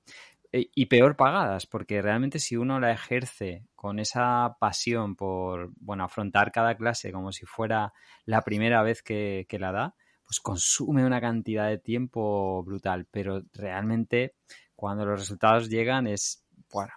[0.74, 6.52] y peor pagadas, porque realmente si uno la ejerce con esa pasión por, bueno, afrontar
[6.52, 7.94] cada clase como si fuera
[8.26, 13.44] la primera vez que, que la da, pues consume una cantidad de tiempo brutal, pero
[13.54, 14.34] realmente
[14.76, 16.94] cuando los resultados llegan es, bueno,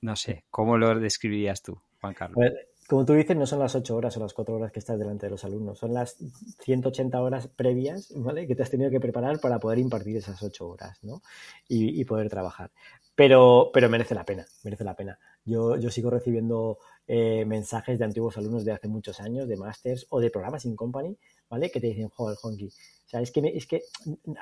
[0.00, 2.36] no sé, ¿cómo lo describirías tú, Juan Carlos?
[2.36, 2.52] Pues,
[2.88, 5.26] como tú dices, no son las 8 horas o las 4 horas que estás delante
[5.26, 6.16] de los alumnos, son las
[6.60, 8.46] 180 horas previas, ¿vale?
[8.46, 11.20] Que te has tenido que preparar para poder impartir esas 8 horas, ¿no?
[11.68, 12.70] Y, poder trabajar.
[13.14, 15.18] Pero, pero merece la pena, merece la pena.
[15.44, 20.06] Yo, yo sigo recibiendo eh, mensajes de antiguos alumnos de hace muchos años, de másters
[20.08, 21.70] o de programas in company, ¿vale?
[21.70, 22.66] Que te dicen, joder, Honky,
[23.08, 23.82] o sea, es que, es que,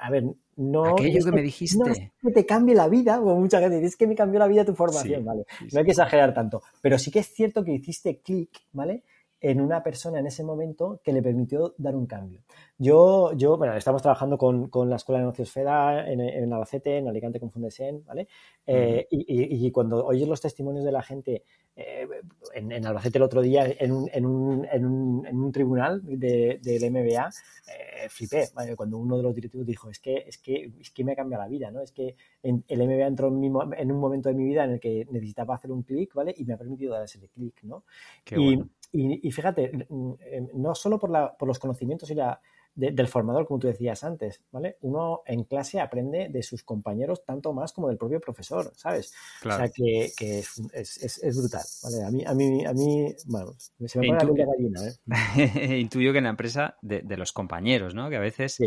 [0.00, 0.24] a ver,
[0.56, 0.86] no...
[0.86, 1.78] Aquello que, me dijiste.
[1.78, 4.40] No es que te cambie la vida, como mucha gente dice, es que me cambió
[4.40, 5.44] la vida tu formación, ¿vale?
[5.72, 6.62] no hay que exagerar tanto.
[6.82, 9.04] Pero sí que es cierto que hiciste clic, ¿vale?
[9.40, 12.42] En una persona en ese momento que le permitió dar un cambio.
[12.78, 16.98] Yo, yo bueno, estamos trabajando con, con la Escuela de Negocios FEDA en, en, Albacete,
[16.98, 18.28] en Alicante con Fundesen, ¿vale?
[18.66, 21.44] Eh, y, y, cuando oyes los testimonios de la gente
[21.76, 22.06] eh,
[22.54, 26.58] en, en, Albacete el otro día en un, en un, en un, un tribunal de,
[26.62, 27.30] del MBA,
[27.68, 28.74] eh, flipé, ¿vale?
[28.74, 31.48] cuando uno de los directivos dijo, es que, es que, es que me cambia la
[31.48, 31.82] vida, ¿no?
[31.82, 33.44] Es que el MBA entró en,
[33.78, 36.34] en, un momento de mi vida en el que necesitaba hacer un clic, ¿vale?
[36.36, 37.84] Y me ha permitido dar ese clic, ¿no?
[38.30, 39.86] y, y, fíjate,
[40.20, 42.40] eh, no solo por, la, por los conocimientos y la,
[42.76, 44.76] del formador, como tú decías antes, ¿vale?
[44.82, 49.14] Uno en clase aprende de sus compañeros tanto más como del propio profesor, ¿sabes?
[49.44, 52.04] O sea, que, que es, es, es, brutal, ¿vale?
[52.04, 55.78] A mí, a mí, a mí bueno, se me pone la gallina, ¿eh?
[55.80, 58.10] Intuyo que en la empresa de, de, los compañeros, ¿no?
[58.10, 58.58] Que a veces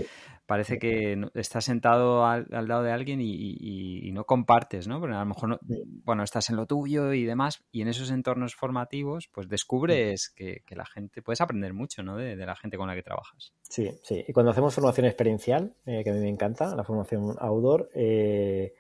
[0.50, 5.00] parece que estás sentado al, lado de alguien y, y, no compartes, ¿no?
[5.00, 5.60] Porque a lo mejor, no,
[6.04, 10.64] bueno, estás en lo tuyo y demás, y en esos entornos formativos, pues descubres que,
[10.66, 12.18] que la gente, puedes aprender mucho, ¿no?
[12.18, 13.54] De, de la gente con la que trabajas.
[13.62, 14.26] Sí, sí.
[14.28, 18.74] Y cuando hacemos formación experiencial, eh, que a mí me encanta, la formación outdoor, eh,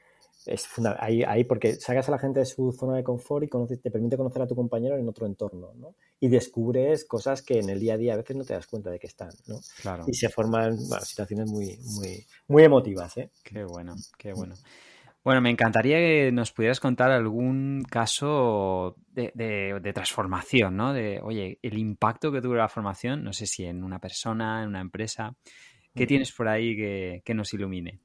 [0.46, 1.08] es fundamental.
[1.08, 4.18] Ahí, ahí, porque sacas a la gente de su zona de confort y te permite
[4.18, 5.96] conocer a tu compañero en otro entorno, ¿no?
[6.20, 8.90] Y descubres cosas que en el día a día a veces no te das cuenta
[8.90, 9.60] de que están, ¿no?
[9.82, 10.06] Claro.
[10.08, 13.32] Y se forman situaciones muy, muy, muy emotivas, ¿eh?
[13.44, 14.56] Qué bueno, qué bueno.
[15.24, 20.94] Bueno, me encantaría que nos pudieras contar algún caso de, transformación, ¿no?
[20.94, 24.70] De, oye, el impacto que tuvo la formación, no sé si en una persona, en
[24.70, 25.36] una empresa.
[25.94, 28.00] ¿Qué tienes por ahí que, nos ilumine?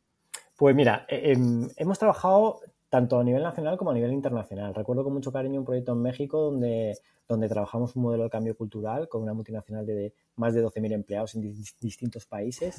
[0.57, 4.75] Pues mira, eh, em, hemos trabajado tanto a nivel nacional como a nivel internacional.
[4.75, 6.97] Recuerdo con mucho cariño un proyecto en México donde,
[7.29, 11.35] donde trabajamos un modelo de cambio cultural con una multinacional de, más de 12.000 empleados
[11.35, 12.77] en distintos países.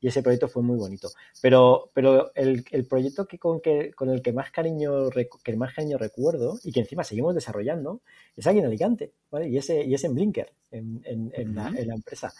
[0.00, 1.10] Y ese proyecto fue muy bonito.
[1.40, 5.74] Pero, pero el, el proyecto que con, que con el que más, cariño, que más
[5.74, 8.00] cariño recuerdo y que encima seguimos desarrollando
[8.36, 9.48] es aquí en Alicante, ¿vale?
[9.48, 12.32] Y, ese, y es en Blinker, en, en, la, en la, empresa.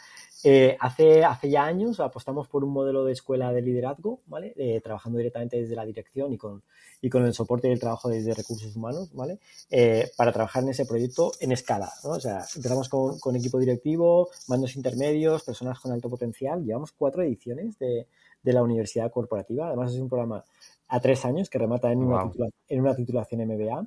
[0.44, 4.54] Eh, hace, hace ya años apostamos por un modelo de escuela de liderazgo, ¿vale?
[4.56, 6.62] Eh, trabajando directamente desde la dirección y con,
[7.02, 9.40] y con el soporte y el trabajo desde recursos humanos, ¿vale?
[9.70, 12.10] Eh, para trabajar en ese proyecto en escala, ¿no?
[12.10, 16.64] O sea, empezamos con, con, equipo directivo, mandos intermedios, personas con alto potencial.
[16.64, 18.06] Llevamos cuatro ediciones de,
[18.42, 19.68] de la universidad corporativa.
[19.68, 20.44] Además, es un programa
[20.88, 22.30] a tres años que remata en, una,
[22.68, 23.86] en una titulación MBA.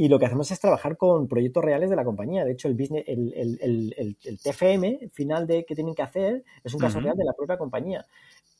[0.00, 2.44] Y lo que hacemos es trabajar con proyectos reales de la compañía.
[2.44, 6.72] De hecho, el, business, el, el, el, TFM final de que tienen que hacer es
[6.72, 8.06] un caso real de la propia compañía,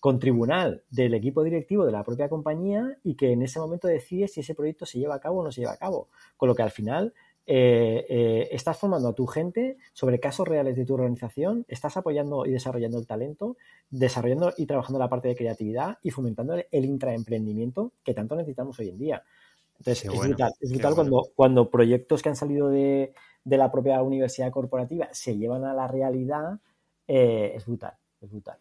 [0.00, 4.26] con tribunal del equipo directivo de la propia compañía y que en ese momento decide
[4.26, 6.08] si ese proyecto se lleva a cabo o no se lleva a cabo.
[6.36, 7.14] Con lo que al final
[7.50, 12.44] eh, eh, estás formando a tu gente sobre casos reales de tu organización, estás apoyando
[12.44, 13.56] y desarrollando el talento,
[13.88, 18.90] desarrollando y trabajando la parte de creatividad y fomentando el, intraemprendimiento que tanto necesitamos hoy
[18.90, 19.22] en día.
[19.78, 24.50] Entonces, es brutal, es brutal cuando, cuando proyectos que han salido de, la propia universidad
[24.50, 26.58] corporativa se llevan a la realidad,
[27.06, 28.58] eh, es brutal, es brutal.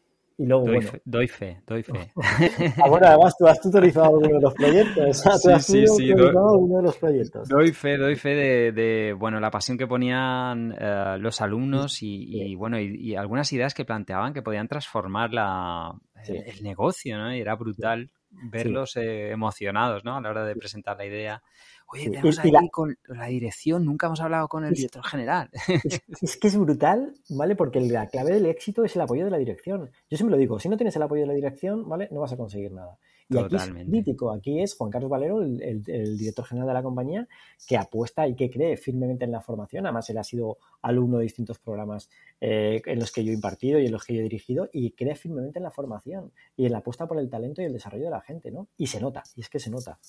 [0.48, 0.92] Luego, doy, bueno.
[0.92, 2.12] fe, doy fe, doy fe.
[2.84, 5.18] ah, bueno, además tú has tutorizado alguno de los proyectos.
[5.42, 7.50] sí, sí, sí, doy, alguno de los proyectos.
[7.50, 12.26] Doy fe, doy fe de, de bueno, la pasión que ponían uh, los alumnos y,
[12.30, 15.94] y bueno, y, y, algunas ideas que planteaban que podían transformar la,
[16.28, 17.36] el, el, negocio, ¿no?
[17.36, 20.18] Y era brutal verlos eh, emocionados, ¿no?
[20.18, 21.42] A la hora de presentar la idea.
[21.88, 22.68] Oye, tenemos ahí la...
[22.70, 25.50] con la dirección, nunca hemos hablado con el director general.
[25.68, 27.56] Es, es, que es brutal, ¿vale?
[27.56, 29.90] Porque la clave del éxito es el apoyo de la dirección.
[30.10, 32.10] Yo siempre lo digo, si no tienes el apoyo de la dirección, ¿vale?
[32.12, 32.98] No vas a conseguir nada.
[33.30, 33.82] Y Totalmente.
[33.82, 36.84] aquí es crítico, aquí es Juan Carlos Valero, el, el, el, director general de la
[36.84, 37.28] compañía,
[37.68, 39.86] que apuesta y que cree firmemente en la formación.
[39.86, 42.10] Además, él ha sido alumno de distintos programas
[42.40, 44.92] eh, en los que yo he impartido y en los que yo he dirigido y
[44.92, 48.06] cree firmemente en la formación y en la apuesta por el talento y el desarrollo
[48.06, 48.68] de la gente, ¿no?
[48.78, 50.00] Y se nota, y es que se nota.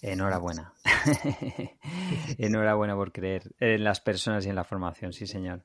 [0.00, 0.72] Enhorabuena.
[2.38, 5.64] Enhorabuena por creer en las personas y en la formación, sí, señor.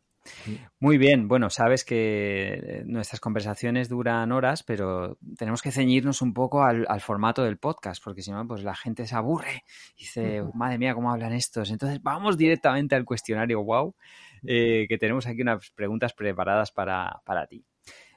[0.79, 6.63] Muy bien, bueno, sabes que nuestras conversaciones duran horas, pero tenemos que ceñirnos un poco
[6.63, 9.63] al, al formato del podcast, porque si no, pues la gente se aburre
[9.95, 11.69] y dice, madre mía, ¿cómo hablan estos?
[11.71, 13.95] Entonces, vamos directamente al cuestionario wow,
[14.43, 17.65] eh, que tenemos aquí unas preguntas preparadas para, para ti.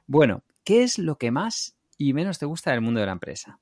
[0.07, 3.61] Bueno, ¿qué es lo que más y menos te gusta del mundo de la empresa?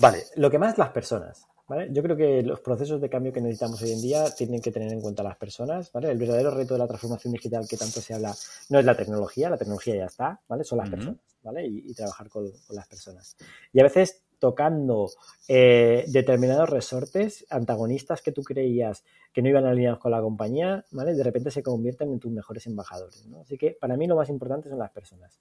[0.00, 1.46] Vale, lo que más las personas.
[1.68, 1.88] ¿Vale?
[1.92, 4.92] Yo creo que los procesos de cambio que necesitamos hoy en día tienen que tener
[4.92, 6.10] en cuenta las personas, ¿vale?
[6.10, 8.32] El verdadero reto de la transformación digital que tanto se habla
[8.68, 10.62] no es la tecnología, la tecnología ya está, ¿vale?
[10.62, 10.94] Son las uh -huh.
[10.94, 11.66] personas, ¿vale?
[11.66, 13.36] Y, y trabajar con, con, las personas.
[13.72, 15.10] Y a veces tocando
[15.48, 21.14] eh, determinados resortes antagonistas que tú creías que no iban alineados con la compañía, ¿vale?
[21.14, 23.40] De repente se convierten en tus mejores embajadores, ¿no?
[23.40, 25.40] Así que para mí lo más importante son las personas.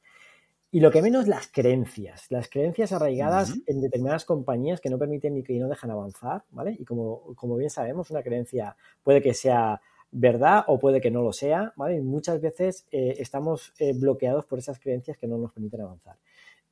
[0.75, 3.63] Y lo que menos las creencias, las creencias arraigadas uh -huh.
[3.67, 6.75] en determinadas compañías que no permiten ni que no dejan avanzar, ¿vale?
[6.77, 9.79] Y como, como bien sabemos, una creencia puede que sea
[10.11, 11.95] verdad o puede que no lo sea, ¿vale?
[11.95, 16.17] Y muchas veces eh, estamos eh, bloqueados por esas creencias que no nos permiten avanzar.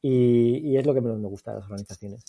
[0.06, 2.26] Y, y, es lo que menos me gusta de las organizaciones.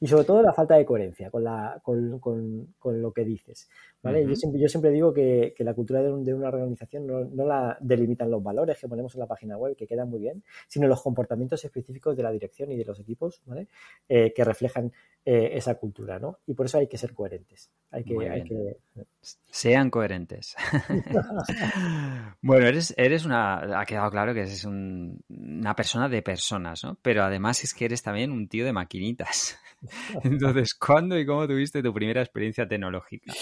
[0.00, 3.68] Y sobre todo la falta de coherencia con, la, con, con, con lo que dices.
[4.02, 4.22] ¿vale?
[4.22, 4.28] Uh -huh.
[4.30, 7.22] yo, siempre, yo siempre digo que, que la cultura de, un, de una organización no,
[7.26, 10.42] no, la delimitan los valores que ponemos en la página web, que quedan muy bien,
[10.66, 13.68] sino los comportamientos específicos de la dirección y de los equipos ¿vale?
[14.08, 14.90] eh, que reflejan
[15.22, 16.18] eh, esa cultura.
[16.18, 16.38] ¿no?
[16.46, 17.70] Y por eso hay que ser coherentes.
[17.90, 18.78] Hay que, hay que...
[19.50, 20.56] Sean coherentes.
[22.40, 23.80] bueno, eres, eres una.
[23.80, 26.96] Ha quedado claro que eres un, una persona de personas, ¿no?
[27.02, 29.58] Pero además es que eres también un tío de maquinitas.
[30.24, 33.32] Entonces, ¿cuándo y cómo tuviste tu primera experiencia tecnológica?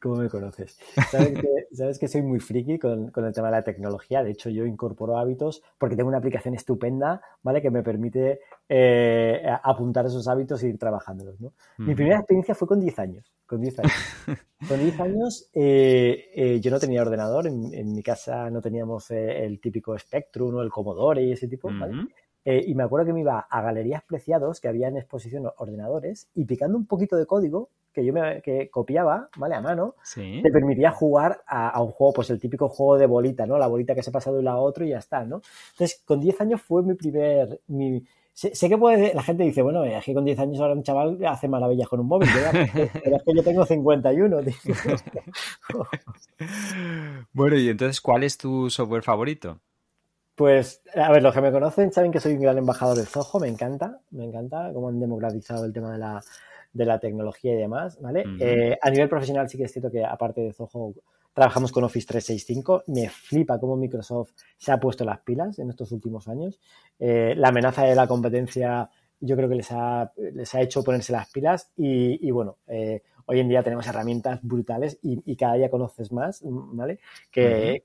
[0.00, 0.78] ¿Cómo me conoces?
[1.10, 4.22] Sabes que, sabes que soy muy friki con, con, el tema de la tecnología.
[4.22, 7.62] De hecho, yo incorporo hábitos porque tengo una aplicación estupenda, ¿vale?
[7.62, 11.54] Que me permite eh, apuntar esos hábitos e ir trabajándolos, ¿no?
[11.78, 11.86] Mm.
[11.86, 13.32] Mi primera experiencia fue con 10 años.
[13.46, 13.92] Con 10 años.
[14.68, 17.46] con 10 años eh, eh, yo no tenía ordenador.
[17.46, 21.48] En, en mi casa no teníamos eh, el típico Spectrum o el Commodore y ese
[21.48, 21.94] tipo, ¿vale?
[21.94, 22.08] Mm -hmm.
[22.48, 26.28] Eh, y me acuerdo que me iba a galerías preciados que había en exposición ordenadores
[26.32, 29.56] y picando un poquito de código que yo me que copiaba, ¿vale?
[29.56, 30.40] A mano, sí.
[30.44, 33.58] te permitía jugar a, a, un juego, pues el típico juego de bolita, ¿no?
[33.58, 35.42] La bolita que se pasa de un lado a otro y ya está, ¿no?
[35.72, 37.58] Entonces, con 10 años fue mi primer...
[37.66, 40.74] Mi, sé, sé, que puede, la gente dice, bueno, es que con 10 años ahora
[40.74, 42.28] un chaval hace maravillas con un móvil,
[43.02, 44.54] pero es que yo tengo 51, tío.
[47.32, 49.58] bueno, y entonces, ¿cuál es tu software favorito?
[50.36, 53.40] Pues, a ver, los que me conocen saben que soy un gran embajador de Zoho,
[53.40, 56.22] me encanta, me encanta cómo han democratizado el tema de la,
[56.74, 58.24] la tecnología y demás, ¿vale?
[58.38, 60.92] Eh, a nivel profesional sí que es cierto que aparte de Zoho
[61.36, 62.84] trabajamos con Office 365.
[62.88, 66.58] Me flipa cómo Microsoft se ha puesto las pilas en estos últimos años.
[66.98, 68.88] Eh, la amenaza de la competencia
[69.20, 73.40] yo creo que les ha, les ha hecho ponerse las pilas y, bueno, eh, hoy
[73.40, 77.00] en día tenemos herramientas brutales y, cada día conoces más, ¿vale?
[77.30, 77.82] Que,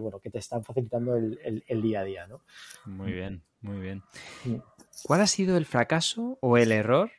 [0.00, 2.40] bueno, que te están facilitando el, día a día, ¿no?
[2.86, 4.02] Muy bien, muy bien.
[5.04, 7.10] ¿Cuál ha sido el fracaso o el error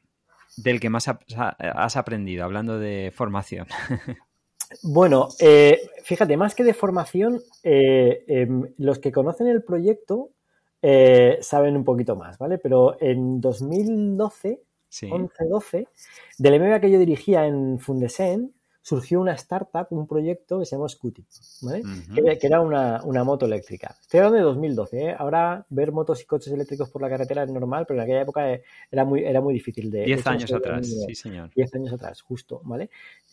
[0.58, 3.68] del que más has aprendido, hablando de formación?
[4.84, 10.30] Bueno, eh, fíjate, más que de formación, eh, em, los que conocen el proyecto
[10.82, 12.58] eh, saben un poquito más, ¿vale?
[12.58, 15.88] Pero en 2012, 11-12,
[16.38, 20.90] del MBA que yo dirigía en Fundesen, surgió una startup, un proyecto que se llama
[20.90, 21.24] Scooty,
[21.62, 21.84] ¿vale?
[22.40, 23.96] que, era una, moto eléctrica.
[24.02, 25.16] Estoy hablando de 2012, ¿eh?
[25.18, 28.52] Ahora ver motos y coches eléctricos por la carretera es normal, pero en aquella época
[28.52, 30.06] eh, era muy, era muy difícil de...
[30.06, 31.52] Diez años atrás, sí señor.
[31.56, 32.90] Diez años atrás, justo, ¿vale?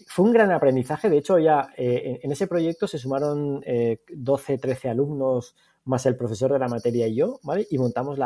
[0.07, 3.65] Fue un gran aprendizaje, de hecho ya eh, en, ese proyecto se sumaron
[4.13, 5.55] 12, 13 alumnos
[5.87, 7.67] más el profesor de la materia y yo, ¿vale?
[7.71, 8.19] Y montamos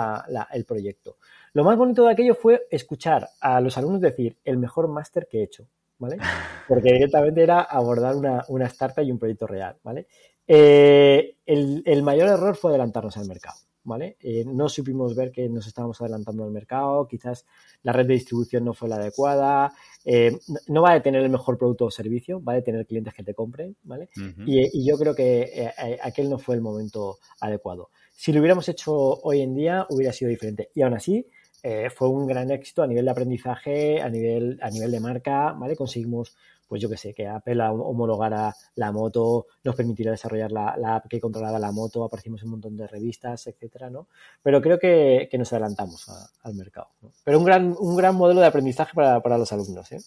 [0.53, 1.19] el proyecto.
[1.53, 5.41] Lo más bonito de aquello fue escuchar a los alumnos decir el mejor máster que
[5.41, 5.67] he hecho,
[5.99, 6.17] ¿vale?
[6.69, 10.07] Porque directamente era abordar una, una startup y un proyecto real, ¿vale?
[10.53, 14.17] Eh, el, mayor error fue adelantarnos al mercado, ¿vale?
[14.21, 17.47] Eh, no supimos ver que nos estábamos adelantando al mercado, quizás
[17.83, 19.73] la red de distribución no fue la adecuada,
[20.05, 20.37] eh,
[20.67, 23.35] no va a tener el mejor producto o servicio, va a tener clientes que te
[23.35, 24.09] compren, ¿vale?
[24.45, 25.71] y, y, yo creo que
[26.03, 27.91] aquel no fue el momento adecuado.
[28.13, 30.71] Si lo hubiéramos hecho hoy en día, hubiera sido diferente.
[30.75, 31.27] Y aún así,
[31.63, 35.53] eh, fue un gran éxito a nivel de aprendizaje, a nivel, a nivel de marca,
[35.53, 35.77] ¿vale?
[35.77, 41.07] Conseguimos, pues yo que sé, que Apple homologara la moto, nos permitiera desarrollar la, app
[41.09, 44.09] que controlaba la moto, aparecimos en un montón de revistas, etcétera, ¿no?
[44.43, 46.09] Pero creo que, nos adelantamos
[46.43, 46.89] al mercado.
[47.25, 50.01] Pero un gran, un gran modelo de aprendizaje para, los alumnos, ¿eh?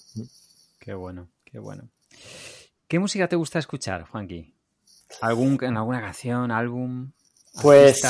[0.79, 1.89] Qué bueno, qué bueno.
[2.87, 4.53] ¿Qué música te gusta escuchar, Juanqui?
[5.21, 7.11] ¿Algún, ¿En alguna canción, álbum?
[7.61, 8.03] Pues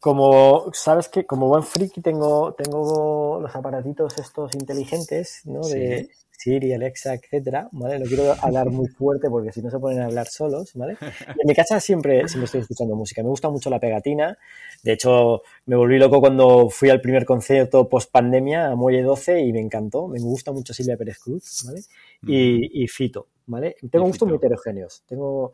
[0.00, 5.60] como sabes que como buen friki tengo, tengo los aparatitos estos inteligentes, ¿no?
[5.60, 6.08] De
[6.40, 7.98] Siri, Alexa, etcétera, ¿vale?
[7.98, 10.96] No quiero hablar muy fuerte porque si no se ponen a hablar solos, ¿vale?
[11.00, 13.22] en mi casa siempre, siempre estoy escuchando música.
[13.22, 14.38] Me gusta mucho la pegatina.
[14.82, 19.40] De hecho, me volví loco cuando fui al primer concierto post pandemia a Muelle 12
[19.40, 20.08] y me encantó.
[20.08, 21.82] Me gusta mucho Silvia Pérez Cruz, ¿vale?
[22.26, 23.76] Y, y Fito, ¿vale?
[23.90, 25.02] Tengo gustos muy heterogéneos.
[25.06, 25.52] Tengo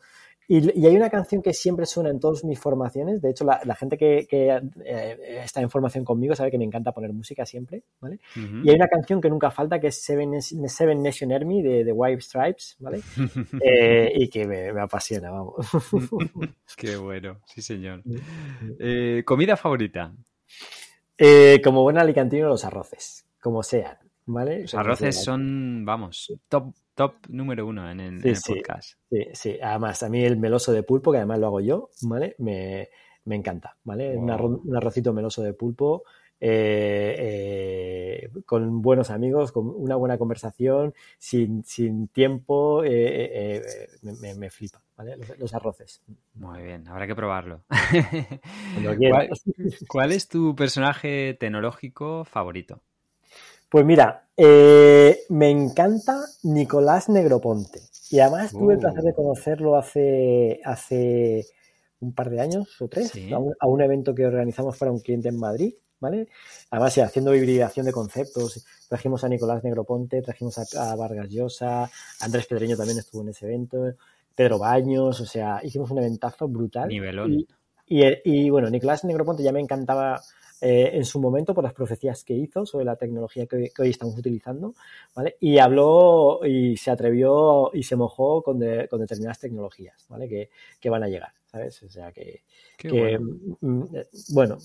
[0.48, 3.20] y, hay una canción que siempre suena en todas mis formaciones.
[3.20, 7.12] De hecho, la, gente que, eh, está en formación conmigo sabe que me encanta poner
[7.12, 8.20] música siempre, ¿vale?
[8.36, 11.92] Y hay una canción que nunca falta que es Seven, Seven Nation Army de, The
[11.92, 13.00] White Stripes, ¿vale?
[13.62, 15.66] Eh, y que me, apasiona, vamos.
[16.76, 18.02] Qué bueno, sí señor.
[18.78, 20.12] Eh, ¿Comida favorita?
[21.64, 24.62] como buen alicantino, los arroces, como sean, ¿vale?
[24.62, 28.98] Los arroces son, vamos, top top número uno en el, podcast.
[29.10, 32.34] Sí, sí, además a mí el meloso de pulpo, que además lo hago yo, ¿vale?
[32.38, 32.88] Me,
[33.26, 34.16] encanta, ¿vale?
[34.16, 34.30] Un,
[34.74, 36.04] arrocito meloso de pulpo
[36.40, 41.62] eh, eh, con buenos amigos, con una buena conversación, sin,
[42.08, 43.62] tiempo, eh,
[44.02, 45.16] me, flipa, ¿vale?
[45.38, 46.02] Los, arroces.
[46.34, 47.62] Muy bien, habrá que probarlo.
[49.88, 52.80] ¿Cuál es tu personaje tecnológico favorito?
[53.76, 57.82] Pues mira, eh, me encanta Nicolás Negroponte.
[58.10, 59.14] Y además tuve el placer de uh.
[59.14, 61.44] conocerlo hace, hace
[62.00, 65.38] un par de años o tres, a, un, evento que organizamos para un cliente en
[65.38, 65.74] Madrid.
[66.00, 66.28] ¿Vale?
[66.70, 71.90] Además, sí, haciendo hibridación de conceptos, trajimos a Nicolás Negroponte, trajimos a, Vargas Llosa,
[72.22, 73.92] Andrés Pedreño también estuvo en ese evento,
[74.34, 76.88] Pedro Baños, o sea, hicimos un eventazo brutal.
[76.88, 77.44] Nivelón.
[77.86, 80.22] Y, y, bueno, Nicolás Negroponte ya me encantaba
[80.60, 84.16] eh, en su momento por las profecías que hizo sobre la tecnología que, hoy estamos
[84.16, 84.74] utilizando,
[85.14, 85.36] ¿vale?
[85.40, 90.28] Y habló y se atrevió y se mojó con, con determinadas tecnologías, ¿vale?
[90.28, 91.82] Que, que, van a llegar, ¿sabes?
[91.82, 92.42] O sea que,
[94.32, 94.56] bueno.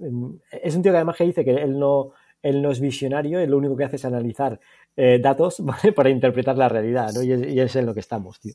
[0.00, 2.12] Mm, es un tío que además que dice que él no,
[2.42, 4.60] él no es visionario, él lo único que hace es analizar
[4.96, 5.92] eh, datos ¿vale?
[5.92, 7.22] para interpretar la realidad, ¿no?
[7.22, 8.54] Y es, y es, en lo que estamos, tío.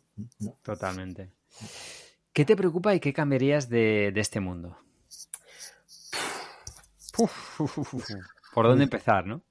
[0.64, 1.30] Totalmente.
[2.32, 4.78] ¿Qué te preocupa y qué cambiarías de, de este mundo?
[8.54, 9.44] ¿Por dónde empezar, no?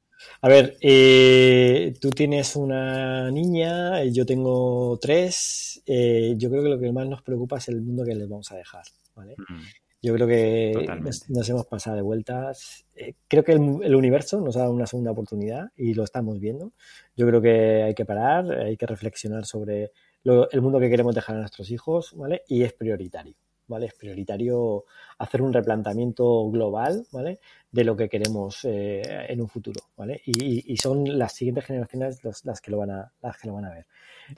[0.43, 5.83] A ver, eh, tú tienes una niña, yo tengo tres.
[5.87, 8.51] Eh, yo creo que lo que más nos preocupa es el mundo que les vamos
[8.53, 8.85] a dejar.
[9.15, 9.35] ¿vale?
[9.37, 9.63] Mm.
[10.03, 10.87] Yo creo que
[11.29, 12.87] nos, hemos pasado de vueltas.
[12.95, 16.73] Eh, creo que el, universo nos ha dado una segunda oportunidad y lo estamos viendo.
[17.17, 19.93] Yo creo que hay que parar, hay que reflexionar sobre
[20.25, 22.43] el mundo que queremos dejar a nuestros hijos, ¿vale?
[22.49, 23.35] Y es prioritario.
[23.71, 23.87] ¿Vale?
[23.87, 24.85] Es prioritario
[25.19, 27.39] hacer un replanteamiento global, ¿vale?
[27.71, 30.21] De lo que queremos eh, en un futuro, ¿vale?
[30.27, 33.71] Y, son las siguientes generaciones las que lo van a, las que lo van a
[33.71, 33.87] ver.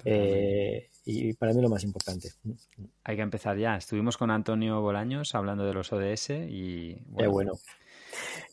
[0.05, 2.29] Eh, y para mí lo más importante.
[3.05, 3.77] Hay que empezar ya.
[3.77, 7.33] Estuvimos con Antonio Bolaños hablando de los ODS y bueno.
[7.33, 7.53] bueno.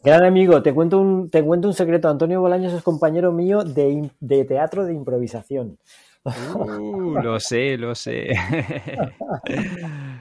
[0.01, 2.08] Gran amigo, te cuento un, te cuento un secreto.
[2.08, 5.78] Antonio Bolaños es compañero mío de, de teatro de improvisación.
[6.24, 8.30] Uh, lo sé, lo sé.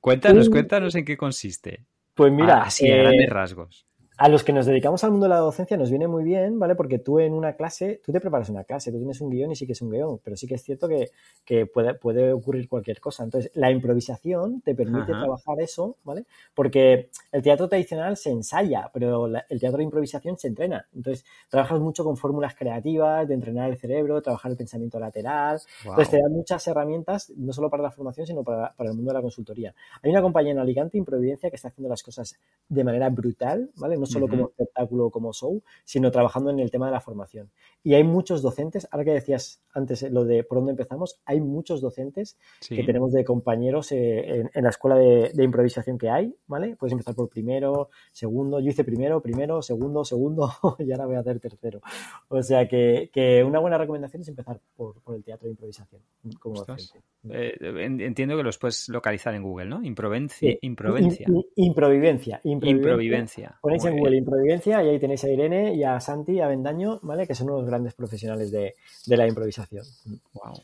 [0.00, 1.84] cuéntanos, cuéntanos en qué consiste.
[2.14, 5.30] Pues mira, así a grandes eh, rasgos a los que nos dedicamos al mundo de
[5.30, 6.76] la docencia nos viene muy bien, ¿vale?
[6.76, 9.56] Porque tú en una clase, tú te preparas una clase, tú tienes un guion y
[9.56, 11.10] sí que es un guion, pero sí que es cierto que,
[11.44, 13.24] que puede, puede ocurrir cualquier cosa.
[13.24, 16.26] Entonces, la improvisación te permite trabajar eso, ¿vale?
[16.54, 20.86] Porque el teatro tradicional se ensaya, pero el teatro de improvisación se entrena.
[20.94, 25.58] Entonces, trabajas mucho con fórmulas creativas, de entrenar el cerebro, trabajar el pensamiento lateral.
[25.82, 29.10] Entonces, te dan muchas herramientas, no solo para la formación, sino para, para el mundo
[29.10, 29.74] de la consultoría.
[30.02, 32.38] Hay una compañía en Alicante, Improvidencia, que está haciendo las cosas
[32.68, 34.03] de manera brutal, ¿vale?
[34.04, 37.50] No solo como espectáculo, como show, sino trabajando en el tema de la formación.
[37.82, 41.40] Y hay muchos docentes, ahora que decías antes eh, lo de por dónde empezamos, hay
[41.40, 42.38] muchos docentes
[42.68, 46.76] que tenemos de compañeros eh, en, la escuela de, improvisación que hay, ¿vale?
[46.76, 51.20] Puedes empezar por primero, segundo, yo hice primero, primero, segundo, segundo, y ahora voy a
[51.20, 51.80] hacer tercero.
[52.28, 53.10] O sea que,
[53.46, 56.02] una buena recomendación es empezar por, el teatro de improvisación
[56.38, 57.02] como docente.
[57.30, 59.82] Eh, entiendo que los puedes localizar en Google, ¿no?
[59.82, 60.56] Improvencia.
[60.60, 61.26] improvencia.
[61.56, 62.40] improvivencia.
[62.44, 63.58] Improvivencia.
[63.60, 67.00] Ponéis en Google Improvidencia y ahí tenéis a Irene y a Santi y a Bendaño,
[67.02, 67.26] ¿vale?
[67.26, 68.74] Que son unos grandes profesionales de,
[69.06, 69.84] la improvisación.
[70.32, 70.54] Wow.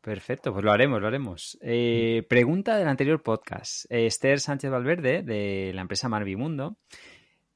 [0.00, 1.58] Perfecto, pues lo haremos, lo haremos.
[1.60, 3.86] Eh, pregunta del anterior podcast.
[3.88, 6.76] Esther Sánchez Valverde, de la empresa Marvimundo,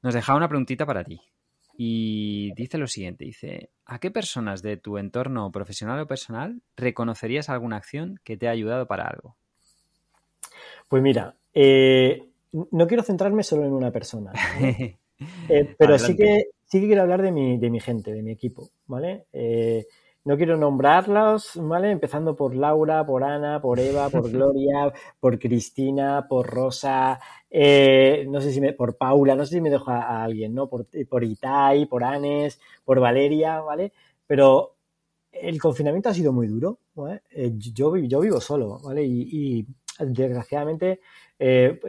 [0.01, 1.21] nos dejaba una preguntita para ti.
[1.77, 7.49] Y dice lo siguiente, dice, ¿a qué personas de tu entorno profesional o personal reconocerías
[7.49, 9.37] alguna acción que te ha ayudado para algo?
[10.89, 14.31] Pues mira, eh, no quiero centrarme solo en una persona,
[15.49, 18.31] eh, pero sí que, sí que quiero hablar de mi, de mi gente, de mi
[18.31, 19.25] equipo, ¿vale?
[19.31, 19.85] Eh,
[20.23, 21.89] no quiero nombrarlos, ¿vale?
[21.89, 28.41] Empezando por Laura, por Ana, por Eva, por Gloria, por Cristina, por Rosa, eh, no
[28.41, 30.67] sé si me, por Paula, no sé si me dejo a, alguien, ¿no?
[30.67, 33.93] Por, por Itai, por Anes, por Valeria, ¿vale?
[34.27, 34.75] Pero
[35.31, 37.23] el confinamiento ha sido muy duro, ¿vale?
[37.57, 39.03] Yo, yo vivo solo, ¿vale?
[39.05, 39.65] y
[39.99, 40.99] desgraciadamente
[41.43, 41.79] eh,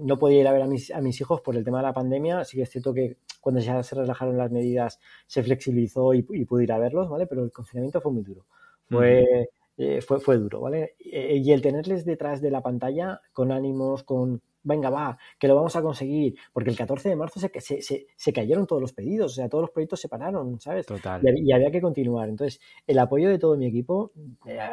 [0.00, 1.92] no podía ir a ver a mis, a mis hijos por el tema de la
[1.92, 2.40] pandemia.
[2.40, 6.64] Así que es cierto que cuando ya se relajaron las medidas se flexibilizó y, pude
[6.64, 7.26] ir a verlos, ¿vale?
[7.26, 8.46] Pero el confinamiento fue muy duro.
[8.88, 10.96] Fue, eh, fue, fue duro, ¿vale?
[11.00, 15.54] Eh, y el tenerles detrás de la pantalla con ánimos, con venga, va, que lo
[15.54, 19.32] vamos a conseguir, porque el 14 de marzo se, se, se, cayeron todos los pedidos,
[19.32, 20.86] o sea, todos los proyectos se pararon, ¿sabes?
[20.86, 21.22] Total.
[21.36, 22.30] Y, había que continuar.
[22.30, 24.12] Entonces, el apoyo de todo mi equipo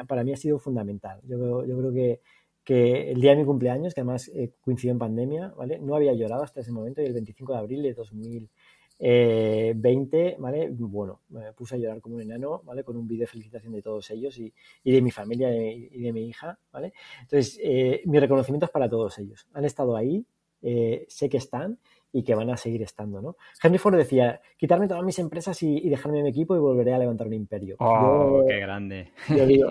[0.07, 1.19] para mí ha sido fundamental.
[1.27, 2.21] Yo, yo creo que,
[2.65, 5.77] que el día de mi cumpleaños, que además eh, coincidió en pandemia, ¿vale?
[5.77, 10.69] No había llorado hasta ese momento y el 25 de abril de 2020, ¿vale?
[10.71, 12.83] Bueno, me puse a llorar como un enano, ¿vale?
[12.83, 14.51] Con un vídeo de felicitación de todos ellos y,
[14.83, 16.91] de mi familia y de, mi hija, ¿vale?
[17.21, 19.47] Entonces, eh, mi reconocimiento es para todos ellos.
[19.53, 20.25] Han estado ahí,
[20.63, 21.77] eh, sé que están
[22.15, 23.35] y que van a seguir estando, ¿no?
[23.61, 27.27] Henry Ford decía, quitarme todas mis empresas y, dejarme mi equipo y volveré a levantar
[27.27, 27.75] un imperio.
[27.79, 29.11] ¡Oh, qué grande!
[29.27, 29.67] Yo digo,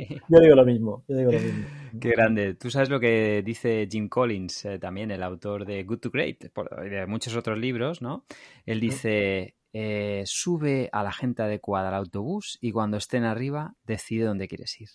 [0.55, 1.65] lo mismo, yo digo lo mismo.
[2.01, 2.55] Qué grande.
[2.55, 6.53] Tú sabes lo que dice Jim Collins, eh, también el autor de Good to Great,
[6.91, 8.27] de muchos otros libros, ¿no?
[8.67, 14.25] Él dice, eh, sube a la gente adecuada al autobús y cuando estén arriba, decide
[14.25, 14.91] dónde quieres ir.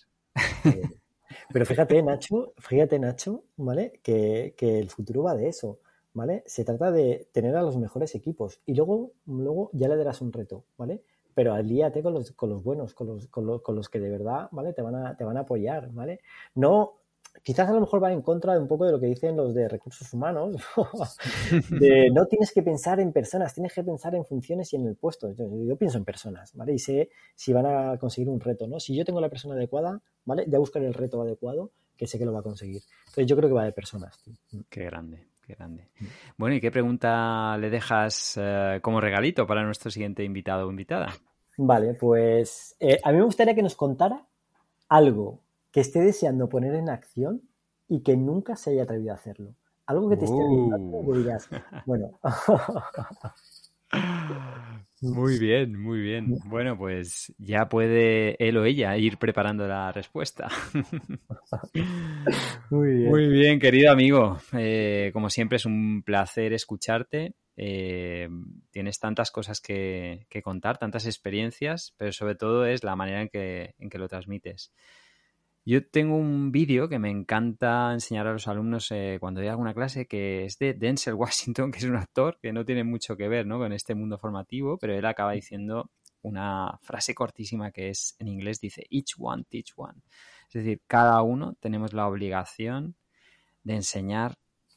[1.52, 3.98] Pero fíjate, Nacho, fíjate, Nacho, ¿vale?
[4.04, 5.80] Que, que el futuro va de eso.
[6.12, 6.42] ¿Vale?
[6.46, 10.32] Se trata de tener a los mejores equipos y luego, luego ya le darás un
[10.32, 11.02] reto, ¿vale?
[11.34, 14.10] Pero alíate con los, con los buenos, con los, con, los, con los que de
[14.10, 14.72] verdad, ¿vale?
[14.72, 16.20] Te van, a, te van a apoyar, ¿vale?
[16.54, 17.00] No,
[17.42, 19.54] quizás a lo mejor va en contra de un poco de lo que dicen los
[19.54, 20.56] de recursos humanos,
[21.70, 24.96] de no tienes que pensar en personas, tienes que pensar en funciones y en el
[24.96, 25.32] puesto.
[25.32, 26.74] Yo, pienso en personas, ¿vale?
[26.74, 28.80] Y sé si van a conseguir un reto, ¿no?
[28.80, 30.46] Si yo tengo la persona adecuada, ¿vale?
[30.48, 32.82] Ya buscaré el reto adecuado que sé que lo va a conseguir.
[33.00, 34.18] Entonces yo creo que va de personas.
[34.68, 35.88] Qué grande grande.
[35.98, 36.04] Mm.
[36.36, 41.12] Bueno, ¿y qué pregunta le dejas eh, como regalito para nuestro siguiente invitado o invitada?
[41.56, 44.24] Vale, pues eh, a mí me gustaría que nos contara
[44.88, 45.40] algo
[45.70, 47.42] que esté deseando poner en acción
[47.88, 49.54] y que nunca se haya atrevido a hacerlo.
[49.86, 51.12] Algo que te esté uh.
[51.12, 51.48] que digas,
[51.84, 52.18] bueno.
[55.02, 56.36] Muy bien, muy bien.
[56.44, 60.48] Bueno, pues ya puede él o ella ir preparando la respuesta.
[62.70, 63.10] Muy bien.
[63.10, 64.38] Muy bien, querido amigo.
[64.52, 67.34] Eh, como siempre es un placer escucharte.
[67.56, 68.28] Eh,
[68.70, 73.74] tienes tantas cosas que, contar, tantas experiencias, pero sobre todo es la manera en que,
[73.78, 74.70] en que lo transmites.
[75.64, 79.74] Yo tengo un vídeo que me encanta enseñar a los alumnos eh, cuando doy alguna
[79.74, 83.28] clase, que es de Denzel Washington, que es un actor que no tiene mucho que
[83.28, 83.58] ver ¿no?
[83.58, 85.90] con este mundo formativo, pero él acaba diciendo
[86.22, 90.00] una frase cortísima que es, en inglés dice, each one, teach one.
[90.48, 92.96] Es decir, cada uno tenemos la obligación
[93.62, 94.36] de enseñar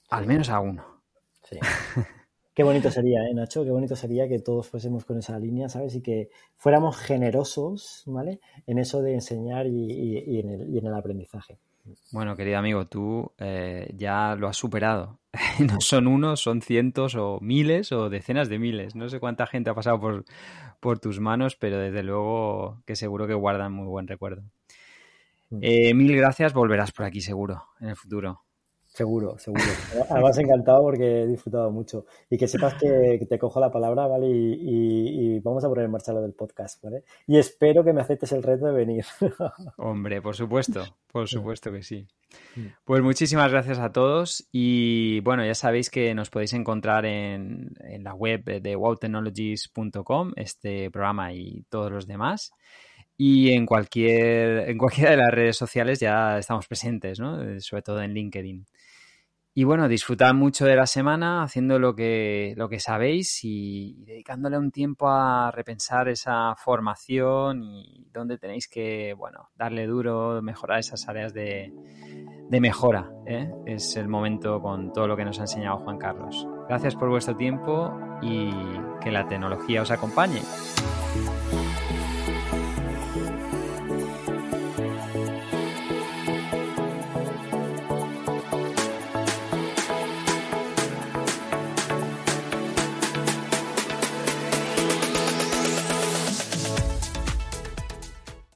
[0.10, 1.02] al menos a uno.
[1.44, 1.58] Sí.
[2.54, 3.64] Qué bonito sería, ¿eh, Nacho?
[3.64, 5.96] Qué bonito sería que todos fuésemos con esa línea, ¿sabes?
[5.96, 8.40] Y que fuéramos generosos, ¿vale?
[8.68, 11.58] En eso de enseñar y, en, el, aprendizaje.
[12.12, 15.20] Bueno, querido amigo, tú eh, ya lo has superado.
[15.60, 18.96] no son unos, son cientos o miles o decenas de miles.
[18.96, 20.24] No sé cuánta gente ha pasado por,
[20.80, 24.44] por tus manos, pero desde luego que seguro que guardan muy buen recuerdo.
[25.50, 25.60] Mm.
[25.62, 28.42] Eh, mil gracias, volverás por aquí seguro en el futuro.
[28.94, 29.64] Seguro, seguro.
[30.10, 32.06] Además, encantado porque he disfrutado mucho.
[32.30, 34.28] Y que sepas que, te cojo la palabra, ¿vale?
[34.30, 37.04] Y, vamos a poner en marcha lo del podcast, ¿vale?
[37.26, 39.04] Y espero que me aceptes el reto de venir.
[39.78, 42.08] Hombre, por supuesto, por supuesto que sí.
[42.86, 44.48] Pues muchísimas gracias a todos.
[44.52, 50.92] Y bueno, ya sabéis que nos podéis encontrar en, en la web de wowtechnologies.com, este
[50.92, 52.54] programa y todos los demás.
[53.18, 57.42] Y en cualquier, en cualquiera de las redes sociales ya estamos presentes, ¿no?
[57.44, 58.66] Eh, sobre todo en LinkedIn.
[59.56, 64.58] Y bueno, disfrutad mucho de la semana haciendo lo que, lo que sabéis y dedicándole
[64.58, 71.08] un tiempo a repensar esa formación y dónde tenéis que, bueno, darle duro, mejorar esas
[71.08, 71.72] áreas de,
[72.50, 73.12] de mejora.
[73.28, 73.52] ¿eh?
[73.68, 76.48] Es el momento con todo lo que nos ha enseñado Juan Carlos.
[76.68, 78.50] Gracias por vuestro tiempo y
[79.02, 80.42] que la tecnología os acompañe.